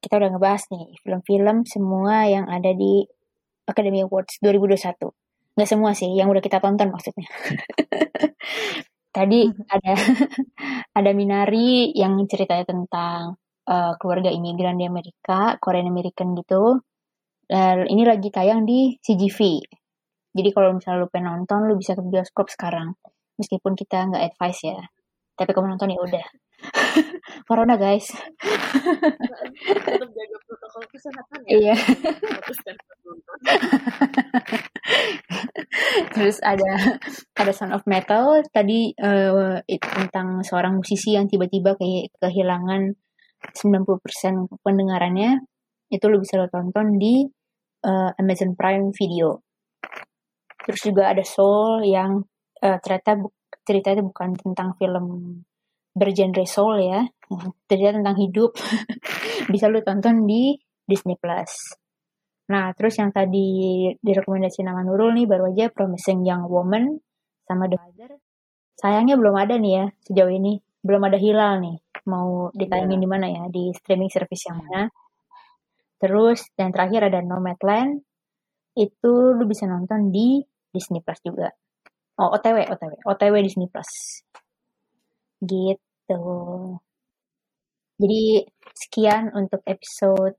kita 0.03 0.19
udah 0.19 0.29
ngebahas 0.35 0.67
nih 0.69 0.99
film-film 1.01 1.63
semua 1.63 2.27
yang 2.27 2.45
ada 2.51 2.75
di 2.75 3.07
Academy 3.63 4.03
Awards 4.03 4.43
2021. 4.43 5.07
Nggak 5.55 5.69
semua 5.69 5.91
sih, 5.95 6.11
yang 6.11 6.27
udah 6.27 6.43
kita 6.43 6.59
tonton 6.59 6.91
maksudnya. 6.91 7.27
Tadi 9.15 9.43
ada 9.67 9.91
ada 10.99 11.11
Minari 11.11 11.91
yang 11.95 12.15
ceritanya 12.27 12.63
tentang 12.63 13.35
uh, 13.67 13.93
keluarga 14.01 14.29
imigran 14.33 14.77
di 14.79 14.85
Amerika, 14.87 15.57
Korean 15.61 15.89
American 15.89 16.33
gitu. 16.37 16.81
Uh, 17.51 17.83
ini 17.85 18.07
lagi 18.07 18.31
tayang 18.31 18.63
di 18.63 18.95
CGV. 19.03 19.59
Jadi 20.31 20.49
kalau 20.55 20.71
misalnya 20.71 21.03
lu 21.03 21.11
pengen 21.11 21.43
nonton, 21.43 21.67
lu 21.67 21.75
bisa 21.75 21.91
ke 21.91 22.01
bioskop 22.01 22.47
sekarang. 22.47 22.95
Meskipun 23.35 23.75
kita 23.75 24.07
nggak 24.07 24.31
advice 24.31 24.63
ya. 24.63 24.79
Tapi 25.35 25.51
kalau 25.51 25.67
nonton 25.67 25.91
ya 25.91 25.99
udah. 25.99 26.25
Corona 27.47 27.75
guys. 27.75 28.13
Tetap 29.67 30.09
jaga 30.13 30.37
protokol 30.47 30.83
kesehatan 30.87 31.39
ya. 31.43 31.51
Iya. 31.51 31.75
Terus 36.15 36.37
ada 36.45 36.99
ada 37.35 37.51
Son 37.51 37.73
of 37.75 37.83
Metal 37.89 38.45
tadi 38.53 38.93
uh, 39.01 39.59
tentang 39.67 40.45
seorang 40.45 40.79
musisi 40.79 41.17
yang 41.17 41.27
tiba-tiba 41.27 41.75
kayak 41.75 42.13
kehilangan 42.21 42.95
90% 43.49 44.61
pendengarannya 44.61 45.41
itu 45.91 46.05
lo 46.07 46.17
bisa 46.21 46.39
lo 46.39 46.47
tonton 46.47 46.95
di 46.95 47.25
uh, 47.83 48.11
Amazon 48.15 48.55
Prime 48.55 48.93
Video. 48.95 49.41
Terus 50.61 50.81
juga 50.85 51.11
ada 51.11 51.25
Soul 51.25 51.83
yang 51.89 52.21
uh, 52.61 52.77
ternyata 52.79 53.17
bu 53.17 53.27
cerita 53.61 53.93
itu 53.93 54.01
bukan 54.01 54.33
tentang 54.37 54.73
film 54.79 55.37
bergenre 55.91 56.47
soul 56.47 56.81
ya, 56.81 57.03
ternyata 57.69 57.99
tentang 58.01 58.17
hidup. 58.17 58.51
bisa 59.53 59.67
lo 59.67 59.83
tonton 59.85 60.23
di 60.25 60.55
Disney 60.87 61.19
Plus. 61.19 61.77
Nah, 62.51 62.73
terus 62.75 62.97
yang 62.99 63.13
tadi 63.13 63.87
direkomendasi 64.01 64.65
nama 64.65 64.83
Nurul 64.83 65.15
nih 65.15 65.27
baru 65.29 65.51
aja 65.51 65.71
Promising 65.71 66.25
Young 66.25 66.47
Woman 66.47 66.99
sama 67.47 67.69
The 67.69 67.77
Father. 67.79 68.11
Sayangnya 68.75 69.15
belum 69.15 69.35
ada 69.37 69.55
nih 69.55 69.71
ya 69.71 69.85
sejauh 70.09 70.31
ini. 70.31 70.59
Belum 70.81 71.05
ada 71.05 71.15
hilal 71.21 71.61
nih 71.61 71.77
mau 72.11 72.51
ditayangin 72.51 72.99
yeah. 72.99 73.03
di 73.03 73.07
mana 73.07 73.25
ya 73.31 73.43
di 73.47 73.71
streaming 73.71 74.11
service 74.11 74.43
yang 74.51 74.59
mana 74.59 74.91
terus 76.03 76.43
dan 76.59 76.75
terakhir 76.75 77.07
ada 77.07 77.23
Nomadland 77.23 78.03
itu 78.75 79.13
lu 79.31 79.47
bisa 79.47 79.71
nonton 79.71 80.11
di 80.11 80.43
Disney 80.75 80.99
Plus 80.99 81.23
juga 81.23 81.47
oh 82.19 82.35
OTW 82.35 82.67
OTW 82.67 82.93
OTW 83.07 83.35
Disney 83.39 83.71
Plus 83.71 83.91
gitu 85.39 86.19
Jadi 88.01 88.41
sekian 88.73 89.29
untuk 89.37 89.61
episode 89.69 90.33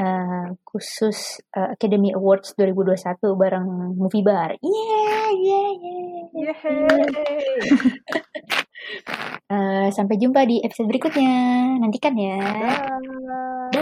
uh, 0.00 0.48
khusus 0.64 1.44
uh, 1.52 1.76
Academy 1.76 2.16
Awards 2.16 2.56
2021 2.56 3.20
bareng 3.36 3.68
Movie 4.00 4.24
Bar. 4.24 4.56
Yeah, 4.64 5.28
yeah, 5.36 5.70
yeah. 5.76 6.64
yeah. 6.64 8.64
uh, 9.50 9.88
sampai 9.92 10.16
jumpa 10.18 10.44
di 10.46 10.62
episode 10.62 10.88
berikutnya. 10.90 11.34
Nantikan 11.80 12.14
ya. 12.16 12.38
Bye. 13.72 13.75